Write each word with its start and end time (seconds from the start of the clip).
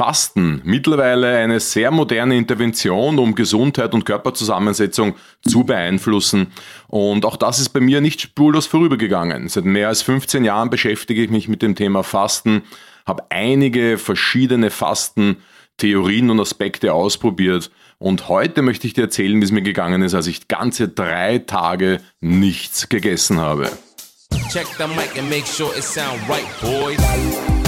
Fasten, 0.00 0.62
mittlerweile 0.64 1.36
eine 1.36 1.60
sehr 1.60 1.90
moderne 1.90 2.34
Intervention, 2.34 3.18
um 3.18 3.34
Gesundheit 3.34 3.92
und 3.92 4.06
Körperzusammensetzung 4.06 5.14
zu 5.46 5.64
beeinflussen. 5.64 6.52
Und 6.88 7.26
auch 7.26 7.36
das 7.36 7.58
ist 7.58 7.68
bei 7.68 7.80
mir 7.80 8.00
nicht 8.00 8.22
spurlos 8.22 8.66
vorübergegangen. 8.66 9.50
Seit 9.50 9.66
mehr 9.66 9.88
als 9.88 10.00
15 10.00 10.42
Jahren 10.42 10.70
beschäftige 10.70 11.22
ich 11.22 11.28
mich 11.28 11.48
mit 11.48 11.60
dem 11.60 11.74
Thema 11.74 12.02
Fasten, 12.02 12.62
habe 13.04 13.24
einige 13.28 13.98
verschiedene 13.98 14.70
Fastentheorien 14.70 16.30
und 16.30 16.40
Aspekte 16.40 16.94
ausprobiert. 16.94 17.70
Und 17.98 18.30
heute 18.30 18.62
möchte 18.62 18.86
ich 18.86 18.94
dir 18.94 19.02
erzählen, 19.02 19.38
wie 19.38 19.44
es 19.44 19.52
mir 19.52 19.60
gegangen 19.60 20.00
ist, 20.00 20.14
als 20.14 20.28
ich 20.28 20.48
ganze 20.48 20.88
drei 20.88 21.40
Tage 21.40 22.00
nichts 22.22 22.88
gegessen 22.88 23.38
habe. 23.38 23.70
Check 24.50 24.66
the 24.78 24.86
mic 24.86 25.18
and 25.18 25.28
make 25.28 25.44
sure 25.44 25.76
it 25.76 25.84
sound 25.84 26.18
right, 26.26 26.46
boys. 26.62 27.59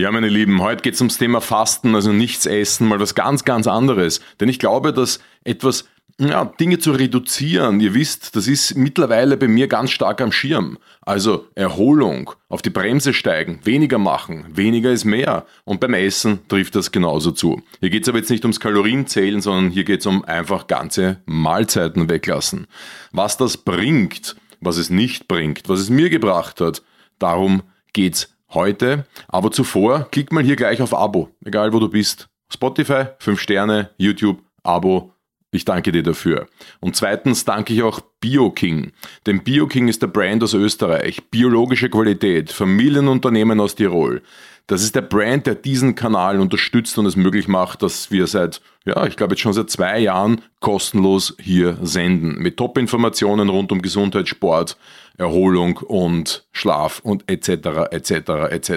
Ja, 0.00 0.10
meine 0.10 0.30
Lieben, 0.30 0.62
heute 0.62 0.80
geht 0.80 0.94
es 0.94 1.00
ums 1.02 1.18
Thema 1.18 1.42
Fasten, 1.42 1.94
also 1.94 2.10
nichts 2.10 2.46
essen, 2.46 2.88
mal 2.88 3.00
was 3.00 3.14
ganz, 3.14 3.44
ganz 3.44 3.66
anderes. 3.66 4.22
Denn 4.40 4.48
ich 4.48 4.58
glaube, 4.58 4.94
dass 4.94 5.20
etwas, 5.44 5.90
ja, 6.18 6.46
Dinge 6.46 6.78
zu 6.78 6.92
reduzieren, 6.92 7.80
ihr 7.80 7.92
wisst, 7.92 8.34
das 8.34 8.46
ist 8.46 8.78
mittlerweile 8.78 9.36
bei 9.36 9.46
mir 9.46 9.68
ganz 9.68 9.90
stark 9.90 10.22
am 10.22 10.32
Schirm. 10.32 10.78
Also 11.02 11.48
Erholung, 11.54 12.30
auf 12.48 12.62
die 12.62 12.70
Bremse 12.70 13.12
steigen, 13.12 13.60
weniger 13.64 13.98
machen, 13.98 14.46
weniger 14.48 14.90
ist 14.90 15.04
mehr. 15.04 15.44
Und 15.64 15.80
beim 15.80 15.92
Essen 15.92 16.38
trifft 16.48 16.76
das 16.76 16.92
genauso 16.92 17.30
zu. 17.30 17.60
Hier 17.80 17.90
geht 17.90 18.04
es 18.04 18.08
aber 18.08 18.20
jetzt 18.20 18.30
nicht 18.30 18.44
ums 18.46 18.58
Kalorienzählen, 18.58 19.42
sondern 19.42 19.70
hier 19.70 19.84
geht 19.84 20.00
es 20.00 20.06
um 20.06 20.24
einfach 20.24 20.66
ganze 20.66 21.20
Mahlzeiten 21.26 22.08
weglassen. 22.08 22.68
Was 23.12 23.36
das 23.36 23.58
bringt, 23.58 24.34
was 24.62 24.78
es 24.78 24.88
nicht 24.88 25.28
bringt, 25.28 25.68
was 25.68 25.78
es 25.78 25.90
mir 25.90 26.08
gebracht 26.08 26.62
hat, 26.62 26.80
darum 27.18 27.64
geht's 27.92 28.34
heute. 28.50 29.06
Aber 29.28 29.50
zuvor, 29.50 30.08
klick 30.10 30.32
mal 30.32 30.44
hier 30.44 30.56
gleich 30.56 30.82
auf 30.82 30.94
Abo, 30.94 31.30
egal 31.44 31.72
wo 31.72 31.78
du 31.78 31.88
bist. 31.88 32.28
Spotify, 32.52 33.06
5 33.18 33.40
Sterne, 33.40 33.90
YouTube, 33.96 34.42
Abo. 34.62 35.12
Ich 35.52 35.64
danke 35.64 35.90
dir 35.90 36.04
dafür. 36.04 36.46
Und 36.78 36.94
zweitens 36.94 37.44
danke 37.44 37.72
ich 37.74 37.82
auch 37.82 38.00
BioKing. 38.20 38.92
Denn 39.26 39.42
BioKing 39.42 39.88
ist 39.88 40.00
der 40.00 40.06
Brand 40.06 40.44
aus 40.44 40.54
Österreich. 40.54 41.28
Biologische 41.30 41.90
Qualität. 41.90 42.52
Familienunternehmen 42.52 43.58
aus 43.58 43.74
Tirol. 43.74 44.22
Das 44.68 44.84
ist 44.84 44.94
der 44.94 45.02
Brand, 45.02 45.48
der 45.48 45.56
diesen 45.56 45.96
Kanal 45.96 46.38
unterstützt 46.38 46.96
und 46.98 47.06
es 47.06 47.16
möglich 47.16 47.48
macht, 47.48 47.82
dass 47.82 48.12
wir 48.12 48.28
seit, 48.28 48.60
ja, 48.84 49.04
ich 49.06 49.16
glaube 49.16 49.32
jetzt 49.32 49.40
schon 49.40 49.52
seit 49.52 49.68
zwei 49.68 49.98
Jahren 49.98 50.42
kostenlos 50.60 51.36
hier 51.40 51.76
senden. 51.82 52.38
Mit 52.38 52.56
Top-Informationen 52.56 53.48
rund 53.48 53.72
um 53.72 53.82
Gesundheit, 53.82 54.28
Sport, 54.28 54.76
Erholung 55.20 55.76
und 55.76 56.46
Schlaf 56.50 57.00
und 57.00 57.30
etc. 57.30 57.90
etc. 57.90 58.10
etc. 58.50 58.72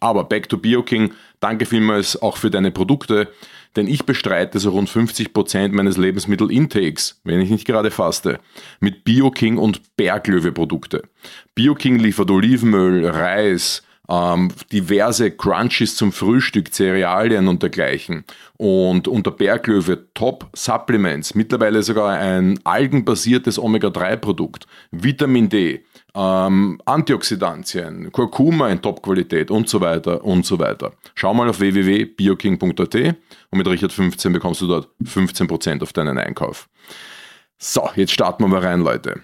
Aber 0.00 0.24
back 0.24 0.48
to 0.48 0.56
BioKing, 0.56 1.12
danke 1.40 1.66
vielmals 1.66 2.20
auch 2.20 2.38
für 2.38 2.50
deine 2.50 2.70
Produkte, 2.70 3.28
denn 3.76 3.86
ich 3.86 4.04
bestreite 4.04 4.58
so 4.58 4.70
rund 4.70 4.88
50 4.88 5.32
Prozent 5.32 5.74
meines 5.74 5.96
Lebensmittelintakes, 5.96 7.20
wenn 7.24 7.40
ich 7.40 7.50
nicht 7.50 7.66
gerade 7.66 7.90
faste, 7.90 8.40
mit 8.80 9.04
BioKing 9.04 9.58
und 9.58 9.96
Berglöwe-Produkte. 9.96 11.02
BioKing 11.54 11.98
liefert 11.98 12.30
Olivenöl, 12.30 13.06
Reis, 13.06 13.82
ähm, 14.08 14.50
diverse 14.72 15.30
Crunchies 15.30 15.96
zum 15.96 16.12
Frühstück, 16.12 16.72
Cerealien 16.72 17.48
und 17.48 17.62
dergleichen. 17.62 18.24
Und 18.56 19.08
unter 19.08 19.30
Berglöwe 19.30 20.12
Top 20.14 20.48
Supplements, 20.54 21.34
mittlerweile 21.34 21.82
sogar 21.82 22.18
ein 22.18 22.58
algenbasiertes 22.64 23.58
Omega-3-Produkt, 23.58 24.66
Vitamin 24.90 25.48
D, 25.48 25.84
ähm, 26.14 26.80
Antioxidantien, 26.84 28.12
Kurkuma 28.12 28.68
in 28.68 28.80
Top-Qualität 28.80 29.50
und 29.50 29.68
so 29.68 29.80
weiter 29.80 30.22
und 30.24 30.46
so 30.46 30.58
weiter. 30.58 30.92
Schau 31.14 31.34
mal 31.34 31.48
auf 31.48 31.60
www.bioking.at 31.60 32.94
und 32.94 33.58
mit 33.58 33.66
Richard 33.66 33.92
15 33.92 34.32
bekommst 34.32 34.60
du 34.60 34.66
dort 34.66 34.88
15% 35.02 35.82
auf 35.82 35.92
deinen 35.92 36.18
Einkauf. 36.18 36.68
So, 37.58 37.88
jetzt 37.96 38.12
starten 38.12 38.44
wir 38.44 38.48
mal 38.48 38.60
rein, 38.60 38.80
Leute. 38.80 39.22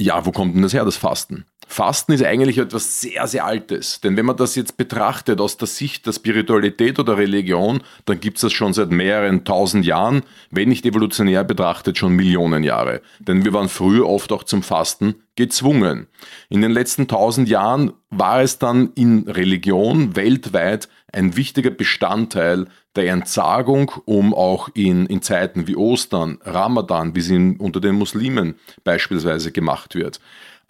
Ja, 0.00 0.24
wo 0.24 0.32
kommt 0.32 0.54
denn 0.54 0.62
das 0.62 0.72
her, 0.72 0.86
das 0.86 0.96
Fasten? 0.96 1.44
Fasten 1.68 2.12
ist 2.12 2.24
eigentlich 2.24 2.56
etwas 2.56 3.02
sehr, 3.02 3.26
sehr 3.26 3.44
Altes. 3.44 4.00
Denn 4.00 4.16
wenn 4.16 4.24
man 4.24 4.38
das 4.38 4.54
jetzt 4.54 4.78
betrachtet 4.78 5.42
aus 5.42 5.58
der 5.58 5.68
Sicht 5.68 6.06
der 6.06 6.12
Spiritualität 6.12 6.98
oder 6.98 7.18
Religion, 7.18 7.82
dann 8.06 8.18
gibt 8.18 8.38
es 8.38 8.40
das 8.40 8.52
schon 8.54 8.72
seit 8.72 8.90
mehreren 8.90 9.44
tausend 9.44 9.84
Jahren, 9.84 10.22
wenn 10.50 10.70
nicht 10.70 10.86
evolutionär 10.86 11.44
betrachtet 11.44 11.98
schon 11.98 12.16
Millionen 12.16 12.64
Jahre. 12.64 13.02
Denn 13.18 13.44
wir 13.44 13.52
waren 13.52 13.68
früher 13.68 14.08
oft 14.08 14.32
auch 14.32 14.44
zum 14.44 14.62
Fasten 14.62 15.16
gezwungen. 15.36 16.06
In 16.48 16.62
den 16.62 16.72
letzten 16.72 17.06
tausend 17.06 17.50
Jahren 17.50 17.92
war 18.08 18.40
es 18.40 18.58
dann 18.58 18.92
in 18.94 19.28
Religion 19.28 20.16
weltweit 20.16 20.88
ein 21.12 21.36
wichtiger 21.36 21.70
Bestandteil 21.70 22.66
der 22.96 23.12
Entsagung, 23.12 23.92
um 24.04 24.34
auch 24.34 24.68
in, 24.74 25.06
in 25.06 25.22
Zeiten 25.22 25.66
wie 25.66 25.76
Ostern, 25.76 26.38
Ramadan, 26.42 27.14
wie 27.14 27.20
sie 27.20 27.56
unter 27.58 27.80
den 27.80 27.94
Muslimen 27.94 28.56
beispielsweise 28.82 29.52
gemacht 29.52 29.94
wird, 29.94 30.20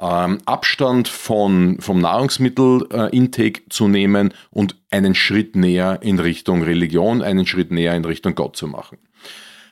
ähm, 0.00 0.38
Abstand 0.44 1.08
von, 1.08 1.78
vom 1.80 2.00
Nahrungsmittelintake 2.00 3.62
zu 3.68 3.88
nehmen 3.88 4.34
und 4.50 4.76
einen 4.90 5.14
Schritt 5.14 5.56
näher 5.56 5.98
in 6.02 6.18
Richtung 6.18 6.62
Religion, 6.62 7.22
einen 7.22 7.46
Schritt 7.46 7.70
näher 7.70 7.94
in 7.94 8.04
Richtung 8.04 8.34
Gott 8.34 8.56
zu 8.56 8.66
machen. 8.66 8.98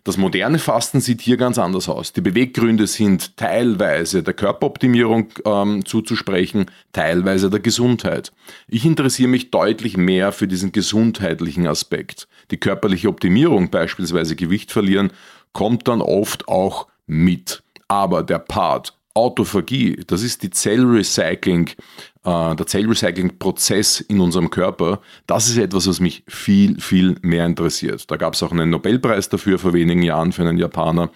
Das 0.04 0.16
moderne 0.16 0.58
Fasten 0.58 1.00
sieht 1.00 1.20
hier 1.20 1.36
ganz 1.36 1.58
anders 1.58 1.88
aus. 1.88 2.12
Die 2.12 2.20
Beweggründe 2.20 2.86
sind 2.86 3.36
teilweise 3.36 4.22
der 4.22 4.34
Körperoptimierung 4.34 5.28
ähm, 5.44 5.84
zuzusprechen, 5.84 6.66
teilweise 6.92 7.50
der 7.50 7.60
Gesundheit. 7.60 8.32
Ich 8.68 8.84
interessiere 8.84 9.28
mich 9.28 9.50
deutlich 9.50 9.96
mehr 9.96 10.32
für 10.32 10.48
diesen 10.48 10.72
gesundheitlichen 10.72 11.66
Aspekt. 11.66 12.28
Die 12.50 12.58
körperliche 12.58 13.08
Optimierung, 13.08 13.70
beispielsweise 13.70 14.36
Gewicht 14.36 14.72
verlieren, 14.72 15.12
kommt 15.52 15.88
dann 15.88 16.00
oft 16.00 16.48
auch 16.48 16.86
mit. 17.06 17.62
Aber 17.88 18.22
der 18.22 18.38
Part 18.38 18.94
Autophagie, 19.14 20.00
das 20.06 20.22
ist 20.22 20.44
die 20.44 20.50
Zellrecycling, 20.50 21.70
der 22.28 22.66
Zellrecycling-Prozess 22.66 24.00
in 24.00 24.20
unserem 24.20 24.50
Körper. 24.50 25.00
Das 25.26 25.48
ist 25.48 25.56
etwas, 25.56 25.86
was 25.86 26.00
mich 26.00 26.24
viel, 26.28 26.80
viel 26.80 27.16
mehr 27.22 27.46
interessiert. 27.46 28.10
Da 28.10 28.16
gab 28.16 28.34
es 28.34 28.42
auch 28.42 28.52
einen 28.52 28.70
Nobelpreis 28.70 29.28
dafür 29.28 29.58
vor 29.58 29.72
wenigen 29.72 30.02
Jahren 30.02 30.32
für 30.32 30.42
einen 30.42 30.58
Japaner, 30.58 31.10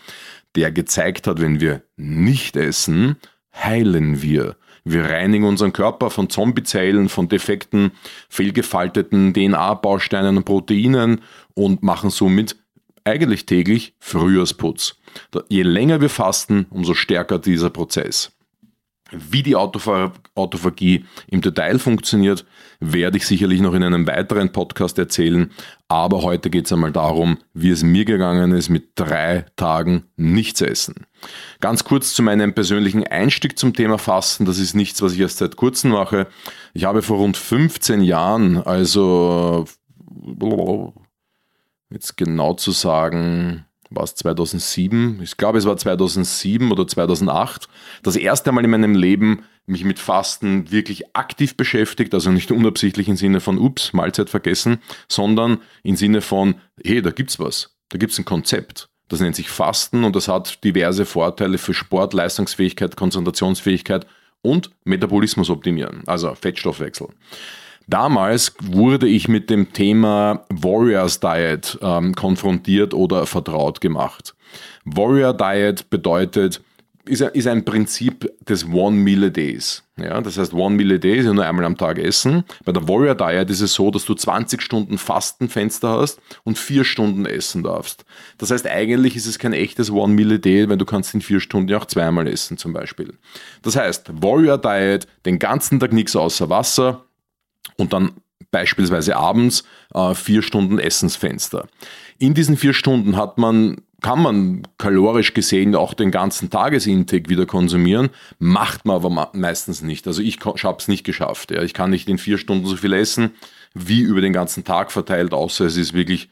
der 0.54 0.70
gezeigt 0.72 1.26
hat, 1.26 1.40
wenn 1.40 1.60
wir 1.60 1.82
nicht 1.96 2.56
essen, 2.56 3.16
heilen 3.54 4.22
wir. 4.22 4.56
Wir 4.84 5.04
reinigen 5.04 5.44
unseren 5.44 5.72
Körper 5.72 6.10
von 6.10 6.28
Zombiezellen, 6.28 7.08
von 7.08 7.28
defekten, 7.28 7.92
fehlgefalteten 8.28 9.32
DNA-Bausteinen 9.32 10.38
und 10.38 10.44
Proteinen 10.44 11.20
und 11.54 11.82
machen 11.82 12.10
somit 12.10 12.56
eigentlich 13.04 13.46
täglich 13.46 13.94
Frühjahrsputz. 14.00 14.96
Je 15.48 15.62
länger 15.62 16.00
wir 16.00 16.08
fasten, 16.08 16.66
umso 16.70 16.94
stärker 16.94 17.38
dieser 17.38 17.70
Prozess. 17.70 18.32
Wie 19.12 19.42
die 19.42 19.56
Autophagie 19.56 21.04
im 21.26 21.42
Detail 21.42 21.78
funktioniert, 21.78 22.46
werde 22.80 23.18
ich 23.18 23.26
sicherlich 23.26 23.60
noch 23.60 23.74
in 23.74 23.82
einem 23.82 24.06
weiteren 24.06 24.52
Podcast 24.52 24.98
erzählen. 24.98 25.50
Aber 25.88 26.22
heute 26.22 26.48
geht 26.48 26.66
es 26.66 26.72
einmal 26.72 26.92
darum, 26.92 27.38
wie 27.52 27.70
es 27.70 27.82
mir 27.82 28.06
gegangen 28.06 28.52
ist 28.52 28.70
mit 28.70 28.92
drei 28.94 29.44
Tagen 29.56 30.04
nichts 30.16 30.62
essen. 30.62 31.06
Ganz 31.60 31.84
kurz 31.84 32.14
zu 32.14 32.22
meinem 32.22 32.54
persönlichen 32.54 33.06
Einstieg 33.06 33.58
zum 33.58 33.74
Thema 33.74 33.98
Fasten. 33.98 34.46
Das 34.46 34.58
ist 34.58 34.74
nichts, 34.74 35.02
was 35.02 35.12
ich 35.12 35.20
erst 35.20 35.38
seit 35.38 35.56
kurzem 35.56 35.90
mache. 35.90 36.26
Ich 36.72 36.84
habe 36.84 37.02
vor 37.02 37.18
rund 37.18 37.36
15 37.36 38.00
Jahren, 38.00 38.56
also 38.56 39.66
jetzt 41.90 42.16
genau 42.16 42.54
zu 42.54 42.70
sagen, 42.70 43.66
war 43.94 44.04
es 44.04 44.14
2007, 44.14 45.20
ich 45.22 45.36
glaube 45.36 45.58
es 45.58 45.64
war 45.64 45.76
2007 45.76 46.70
oder 46.70 46.86
2008, 46.86 47.68
das 48.02 48.16
erste 48.16 48.52
Mal 48.52 48.64
in 48.64 48.70
meinem 48.70 48.94
Leben 48.94 49.44
mich 49.66 49.84
mit 49.84 49.98
Fasten 49.98 50.70
wirklich 50.70 51.14
aktiv 51.14 51.56
beschäftigt, 51.56 52.14
also 52.14 52.30
nicht 52.30 52.50
unabsichtlich 52.50 53.08
im 53.08 53.16
Sinne 53.16 53.40
von, 53.40 53.58
ups, 53.58 53.92
Mahlzeit 53.92 54.28
vergessen, 54.28 54.78
sondern 55.08 55.58
im 55.82 55.96
Sinne 55.96 56.20
von, 56.20 56.56
hey, 56.82 57.00
da 57.00 57.10
gibt's 57.10 57.38
was, 57.38 57.76
da 57.88 57.98
gibt's 57.98 58.18
ein 58.18 58.24
Konzept. 58.24 58.88
Das 59.08 59.20
nennt 59.20 59.36
sich 59.36 59.50
Fasten 59.50 60.04
und 60.04 60.16
das 60.16 60.28
hat 60.28 60.64
diverse 60.64 61.04
Vorteile 61.04 61.58
für 61.58 61.74
Sport, 61.74 62.14
Leistungsfähigkeit, 62.14 62.96
Konzentrationsfähigkeit 62.96 64.06
und 64.40 64.70
Metabolismus 64.84 65.50
optimieren, 65.50 66.02
also 66.06 66.34
Fettstoffwechsel. 66.34 67.08
Damals 67.92 68.54
wurde 68.62 69.06
ich 69.06 69.28
mit 69.28 69.50
dem 69.50 69.74
Thema 69.74 70.46
Warriors 70.48 71.20
Diet 71.20 71.78
ähm, 71.82 72.14
konfrontiert 72.14 72.94
oder 72.94 73.26
vertraut 73.26 73.82
gemacht. 73.82 74.34
Warrior 74.86 75.34
Diet 75.34 75.90
bedeutet 75.90 76.62
ist, 77.04 77.46
ein 77.46 77.66
Prinzip 77.66 78.32
des 78.48 78.64
One 78.64 78.96
Meal 78.96 79.24
a 79.24 79.28
Days. 79.28 79.82
Ja, 79.98 80.22
das 80.22 80.38
heißt, 80.38 80.54
One 80.54 80.74
Meal 80.74 80.92
a 80.92 80.96
Day 80.96 81.18
ist 81.18 81.26
nur 81.26 81.44
einmal 81.44 81.66
am 81.66 81.76
Tag 81.76 81.98
essen. 81.98 82.44
Bei 82.64 82.72
der 82.72 82.88
Warrior 82.88 83.14
Diet 83.14 83.50
ist 83.50 83.60
es 83.60 83.74
so, 83.74 83.90
dass 83.90 84.06
du 84.06 84.14
20 84.14 84.62
Stunden 84.62 84.96
Fastenfenster 84.96 85.90
hast 85.90 86.18
und 86.44 86.56
4 86.56 86.84
Stunden 86.84 87.26
essen 87.26 87.62
darfst. 87.62 88.06
Das 88.38 88.50
heißt, 88.50 88.66
eigentlich 88.66 89.16
ist 89.16 89.26
es 89.26 89.38
kein 89.38 89.52
echtes 89.52 89.90
One 89.90 90.14
Meal 90.14 90.32
a 90.32 90.38
Day, 90.38 90.66
weil 90.66 90.78
du 90.78 90.86
kannst 90.86 91.12
in 91.12 91.20
4 91.20 91.40
Stunden 91.40 91.68
ja 91.68 91.76
auch 91.76 91.84
zweimal 91.84 92.26
essen 92.26 92.56
zum 92.56 92.72
Beispiel. 92.72 93.18
Das 93.60 93.76
heißt, 93.76 94.22
Warrior 94.22 94.56
Diet, 94.56 95.06
den 95.26 95.38
ganzen 95.38 95.78
Tag 95.78 95.92
nichts 95.92 96.16
außer 96.16 96.48
Wasser 96.48 97.04
und 97.76 97.92
dann 97.92 98.12
beispielsweise 98.50 99.16
abends 99.16 99.64
äh, 99.94 100.14
vier 100.14 100.42
Stunden 100.42 100.78
Essensfenster. 100.78 101.66
In 102.18 102.34
diesen 102.34 102.56
vier 102.56 102.74
Stunden 102.74 103.16
hat 103.16 103.38
man 103.38 103.78
kann 104.02 104.20
man 104.20 104.62
kalorisch 104.78 105.32
gesehen 105.32 105.76
auch 105.76 105.94
den 105.94 106.10
ganzen 106.10 106.50
Tagesintake 106.50 107.28
wieder 107.28 107.46
konsumieren, 107.46 108.10
macht 108.40 108.84
man 108.84 108.96
aber 108.96 109.30
meistens 109.32 109.80
nicht. 109.80 110.08
Also 110.08 110.22
ich 110.22 110.40
habe 110.44 110.76
es 110.78 110.88
nicht 110.88 111.04
geschafft. 111.04 111.52
Ja. 111.52 111.62
Ich 111.62 111.72
kann 111.72 111.90
nicht 111.90 112.08
in 112.08 112.18
vier 112.18 112.36
Stunden 112.36 112.66
so 112.66 112.76
viel 112.76 112.92
essen, 112.92 113.30
wie 113.74 114.00
über 114.00 114.20
den 114.20 114.32
ganzen 114.32 114.64
Tag 114.64 114.90
verteilt, 114.90 115.32
außer 115.32 115.66
es 115.66 115.76
ist 115.76 115.94
wirklich 115.94 116.28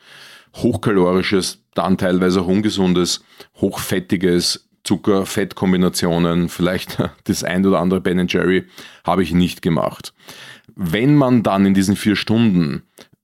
hochkalorisches, 0.56 1.62
dann 1.74 1.96
teilweise 1.96 2.42
auch 2.42 2.48
ungesundes, 2.48 3.22
hochfettiges, 3.60 4.68
Zucker-Fett-Kombinationen, 4.82 6.48
vielleicht 6.48 6.98
das 7.24 7.44
ein 7.44 7.64
oder 7.64 7.78
andere 7.78 8.00
Ben 8.00 8.26
Jerry, 8.26 8.64
habe 9.04 9.22
ich 9.22 9.32
nicht 9.32 9.62
gemacht. 9.62 10.12
Wenn 10.76 11.14
man 11.14 11.42
dann 11.42 11.66
in 11.66 11.74
diesen 11.74 11.96
vier 11.96 12.16
Stunden 12.16 12.82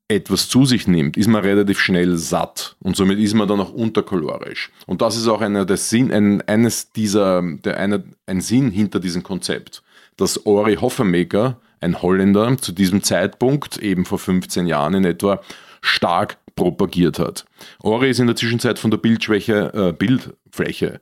etwas 0.08 0.48
zu 0.48 0.64
sich 0.64 0.86
nimmt, 0.86 1.16
ist 1.16 1.26
man 1.26 1.42
relativ 1.42 1.80
schnell 1.80 2.16
satt 2.16 2.76
und 2.80 2.96
somit 2.96 3.18
ist 3.18 3.34
man 3.34 3.48
dann 3.48 3.60
auch 3.60 3.72
unterkalorisch. 3.72 4.70
Und 4.86 5.02
das 5.02 5.16
ist 5.16 5.26
auch 5.26 5.40
einer 5.40 5.64
der 5.64 5.76
Sinn, 5.76 6.12
ein, 6.12 6.42
eines 6.42 6.92
dieser, 6.92 7.42
der, 7.42 7.78
einer, 7.78 8.02
ein 8.26 8.40
Sinn 8.40 8.70
hinter 8.70 9.00
diesem 9.00 9.22
Konzept, 9.24 9.82
dass 10.16 10.46
Ori 10.46 10.76
Hoffemaker, 10.76 11.60
ein 11.80 12.00
Holländer, 12.02 12.56
zu 12.58 12.72
diesem 12.72 13.02
Zeitpunkt, 13.02 13.78
eben 13.78 14.04
vor 14.04 14.18
15 14.18 14.66
Jahren 14.66 14.94
in 14.94 15.04
etwa, 15.04 15.40
stark 15.80 16.38
propagiert 16.54 17.18
hat. 17.18 17.44
Ori 17.82 18.10
ist 18.10 18.20
in 18.20 18.26
der 18.26 18.36
Zwischenzeit 18.36 18.78
von 18.78 18.90
der 18.90 18.98
Bildschwäche, 18.98 19.72
äh, 19.74 19.92
Bildfläche 19.92 21.00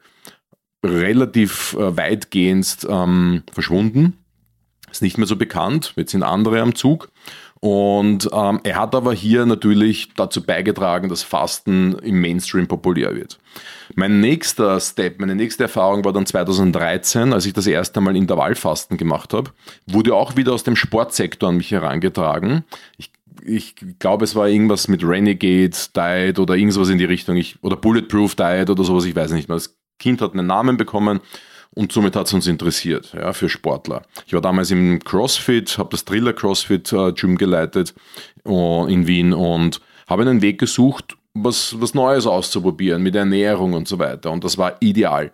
relativ 0.84 1.74
äh, 1.74 1.96
weitgehend 1.96 2.86
ähm, 2.88 3.42
verschwunden. 3.52 4.23
Ist 4.94 5.02
nicht 5.02 5.18
mehr 5.18 5.26
so 5.26 5.34
bekannt, 5.34 5.92
jetzt 5.96 6.12
sind 6.12 6.22
andere 6.22 6.60
am 6.60 6.76
Zug. 6.76 7.08
Und 7.58 8.28
ähm, 8.32 8.60
er 8.62 8.76
hat 8.76 8.94
aber 8.94 9.12
hier 9.12 9.44
natürlich 9.44 10.14
dazu 10.14 10.40
beigetragen, 10.40 11.08
dass 11.08 11.24
Fasten 11.24 11.94
im 11.98 12.20
Mainstream 12.20 12.68
populär 12.68 13.16
wird. 13.16 13.40
Mein 13.96 14.20
nächster 14.20 14.78
Step, 14.78 15.18
meine 15.18 15.34
nächste 15.34 15.64
Erfahrung 15.64 16.04
war 16.04 16.12
dann 16.12 16.26
2013, 16.26 17.32
als 17.32 17.44
ich 17.44 17.54
das 17.54 17.66
erste 17.66 18.00
Mal 18.00 18.14
Intervallfasten 18.14 18.96
gemacht 18.96 19.32
habe. 19.32 19.50
Wurde 19.88 20.14
auch 20.14 20.36
wieder 20.36 20.52
aus 20.52 20.62
dem 20.62 20.76
Sportsektor 20.76 21.48
an 21.48 21.56
mich 21.56 21.72
herangetragen. 21.72 22.62
Ich 22.96 23.10
ich 23.44 23.74
glaube, 23.98 24.24
es 24.24 24.36
war 24.36 24.48
irgendwas 24.48 24.86
mit 24.86 25.04
Renegade 25.04 25.76
Diet 25.96 26.38
oder 26.38 26.54
irgendwas 26.54 26.88
in 26.88 26.98
die 26.98 27.04
Richtung, 27.04 27.36
ich, 27.36 27.56
oder 27.62 27.76
Bulletproof 27.76 28.36
Diet 28.36 28.70
oder 28.70 28.84
sowas, 28.84 29.04
ich 29.04 29.16
weiß 29.16 29.32
nicht 29.32 29.48
mehr. 29.48 29.56
Das 29.56 29.76
Kind 29.98 30.22
hat 30.22 30.34
einen 30.34 30.46
Namen 30.46 30.76
bekommen 30.76 31.20
und 31.74 31.92
somit 31.92 32.16
hat 32.16 32.26
es 32.26 32.32
uns 32.32 32.46
interessiert, 32.46 33.12
ja, 33.14 33.32
für 33.32 33.48
Sportler. 33.48 34.02
Ich 34.26 34.32
war 34.32 34.40
damals 34.40 34.70
im 34.70 35.00
CrossFit, 35.00 35.76
habe 35.78 35.90
das 35.90 36.04
Thriller 36.04 36.32
CrossFit 36.32 36.92
äh, 36.92 37.12
Gym 37.12 37.36
geleitet 37.36 37.94
uh, 38.46 38.86
in 38.86 39.06
Wien 39.06 39.32
und 39.32 39.80
habe 40.08 40.22
einen 40.22 40.42
Weg 40.42 40.58
gesucht, 40.58 41.16
was, 41.34 41.80
was 41.80 41.94
Neues 41.94 42.26
auszuprobieren 42.26 43.02
mit 43.02 43.16
Ernährung 43.16 43.72
und 43.72 43.88
so 43.88 43.98
weiter. 43.98 44.30
Und 44.30 44.44
das 44.44 44.56
war 44.56 44.76
ideal. 44.80 45.32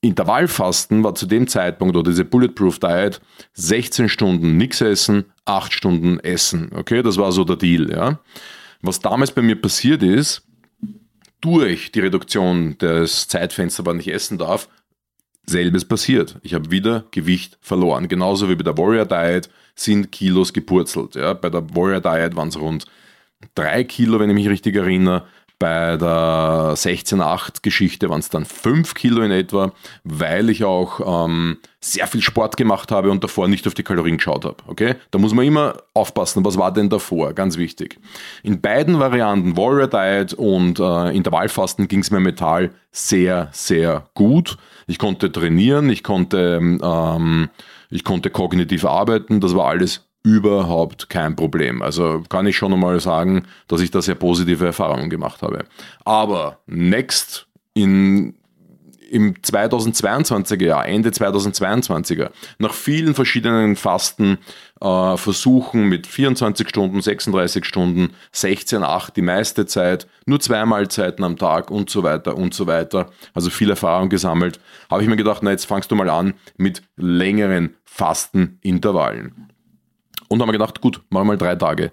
Intervallfasten 0.00 1.04
war 1.04 1.14
zu 1.14 1.26
dem 1.26 1.46
Zeitpunkt 1.46 1.96
oder 1.96 2.10
diese 2.10 2.24
Bulletproof 2.24 2.78
Diet 2.78 3.20
16 3.54 4.08
Stunden 4.08 4.56
nichts 4.56 4.80
essen, 4.80 5.26
8 5.44 5.72
Stunden 5.72 6.18
essen. 6.20 6.70
Okay, 6.74 7.02
das 7.02 7.18
war 7.18 7.32
so 7.32 7.44
der 7.44 7.56
Deal. 7.56 7.90
Ja. 7.90 8.18
Was 8.82 9.00
damals 9.00 9.30
bei 9.30 9.42
mir 9.42 9.60
passiert 9.60 10.02
ist, 10.02 10.42
durch 11.40 11.92
die 11.92 12.00
Reduktion 12.00 12.78
des 12.78 13.28
Zeitfensters, 13.28 13.84
wann 13.86 14.00
ich 14.00 14.12
essen 14.12 14.38
darf, 14.38 14.68
selbes 15.46 15.84
passiert. 15.84 16.38
Ich 16.42 16.54
habe 16.54 16.70
wieder 16.70 17.04
Gewicht 17.10 17.58
verloren. 17.60 18.08
Genauso 18.08 18.48
wie 18.48 18.54
bei 18.54 18.62
der 18.62 18.78
Warrior 18.78 19.06
Diet 19.06 19.50
sind 19.74 20.12
Kilos 20.12 20.52
gepurzelt. 20.52 21.14
Ja. 21.14 21.34
Bei 21.34 21.50
der 21.50 21.74
Warrior 21.74 22.00
Diet 22.00 22.36
waren 22.36 22.48
es 22.48 22.60
rund 22.60 22.86
drei 23.54 23.84
Kilo, 23.84 24.20
wenn 24.20 24.30
ich 24.30 24.36
mich 24.36 24.48
richtig 24.48 24.76
erinnere. 24.76 25.26
Bei 25.62 25.96
der 25.96 26.74
16-8-Geschichte 26.74 28.10
waren 28.10 28.18
es 28.18 28.30
dann 28.30 28.44
5 28.44 28.94
Kilo 28.94 29.22
in 29.22 29.30
etwa, 29.30 29.70
weil 30.02 30.50
ich 30.50 30.64
auch 30.64 31.26
ähm, 31.26 31.58
sehr 31.78 32.08
viel 32.08 32.20
Sport 32.20 32.56
gemacht 32.56 32.90
habe 32.90 33.12
und 33.12 33.22
davor 33.22 33.46
nicht 33.46 33.64
auf 33.68 33.74
die 33.74 33.84
Kalorien 33.84 34.16
geschaut 34.16 34.44
habe. 34.44 34.56
Okay? 34.66 34.96
Da 35.12 35.20
muss 35.20 35.34
man 35.34 35.44
immer 35.44 35.76
aufpassen, 35.94 36.44
was 36.44 36.58
war 36.58 36.72
denn 36.72 36.88
davor? 36.88 37.32
Ganz 37.32 37.58
wichtig. 37.58 38.00
In 38.42 38.60
beiden 38.60 38.98
Varianten, 38.98 39.56
Warrior 39.56 39.86
Diet 39.86 40.34
und 40.34 40.80
äh, 40.80 41.14
Intervallfasten, 41.14 41.86
ging 41.86 42.00
es 42.00 42.10
mir 42.10 42.18
mental 42.18 42.72
sehr, 42.90 43.48
sehr 43.52 44.08
gut. 44.14 44.56
Ich 44.88 44.98
konnte 44.98 45.30
trainieren, 45.30 45.90
ich 45.90 46.02
konnte, 46.02 46.58
ähm, 46.60 47.50
ich 47.88 48.02
konnte 48.02 48.30
kognitiv 48.30 48.84
arbeiten, 48.84 49.38
das 49.38 49.54
war 49.54 49.68
alles 49.68 50.08
überhaupt 50.22 51.08
kein 51.08 51.36
Problem. 51.36 51.82
Also 51.82 52.22
kann 52.28 52.46
ich 52.46 52.56
schon 52.56 52.72
einmal 52.72 53.00
sagen, 53.00 53.44
dass 53.68 53.80
ich 53.80 53.90
da 53.90 54.02
sehr 54.02 54.14
positive 54.14 54.66
Erfahrungen 54.66 55.10
gemacht 55.10 55.42
habe. 55.42 55.64
Aber 56.04 56.58
next 56.66 57.46
in 57.74 58.34
im 59.12 59.34
2022er 59.34 60.64
Jahr, 60.64 60.88
Ende 60.88 61.10
2022er, 61.10 62.30
nach 62.58 62.72
vielen 62.72 63.14
verschiedenen 63.14 63.76
Fastenversuchen 63.76 65.82
äh, 65.82 65.86
mit 65.86 66.06
24 66.06 66.66
Stunden, 66.66 67.02
36 67.02 67.66
Stunden, 67.66 68.14
16, 68.32 68.82
8 68.82 69.14
die 69.14 69.20
meiste 69.20 69.66
Zeit, 69.66 70.06
nur 70.24 70.40
zwei 70.40 70.64
Mahlzeiten 70.64 71.24
am 71.24 71.36
Tag 71.36 71.70
und 71.70 71.90
so 71.90 72.02
weiter 72.02 72.38
und 72.38 72.54
so 72.54 72.66
weiter, 72.66 73.10
also 73.34 73.50
viel 73.50 73.68
Erfahrung 73.68 74.08
gesammelt, 74.08 74.60
habe 74.90 75.02
ich 75.02 75.08
mir 75.10 75.16
gedacht, 75.16 75.42
na 75.42 75.50
jetzt 75.50 75.66
fangst 75.66 75.90
du 75.90 75.94
mal 75.94 76.08
an 76.08 76.32
mit 76.56 76.80
längeren 76.96 77.76
Fastenintervallen. 77.84 79.51
Und 80.32 80.40
haben 80.40 80.48
wir 80.48 80.52
gedacht, 80.52 80.80
gut, 80.80 81.02
machen 81.10 81.26
wir 81.26 81.32
mal 81.32 81.36
drei 81.36 81.56
Tage. 81.56 81.92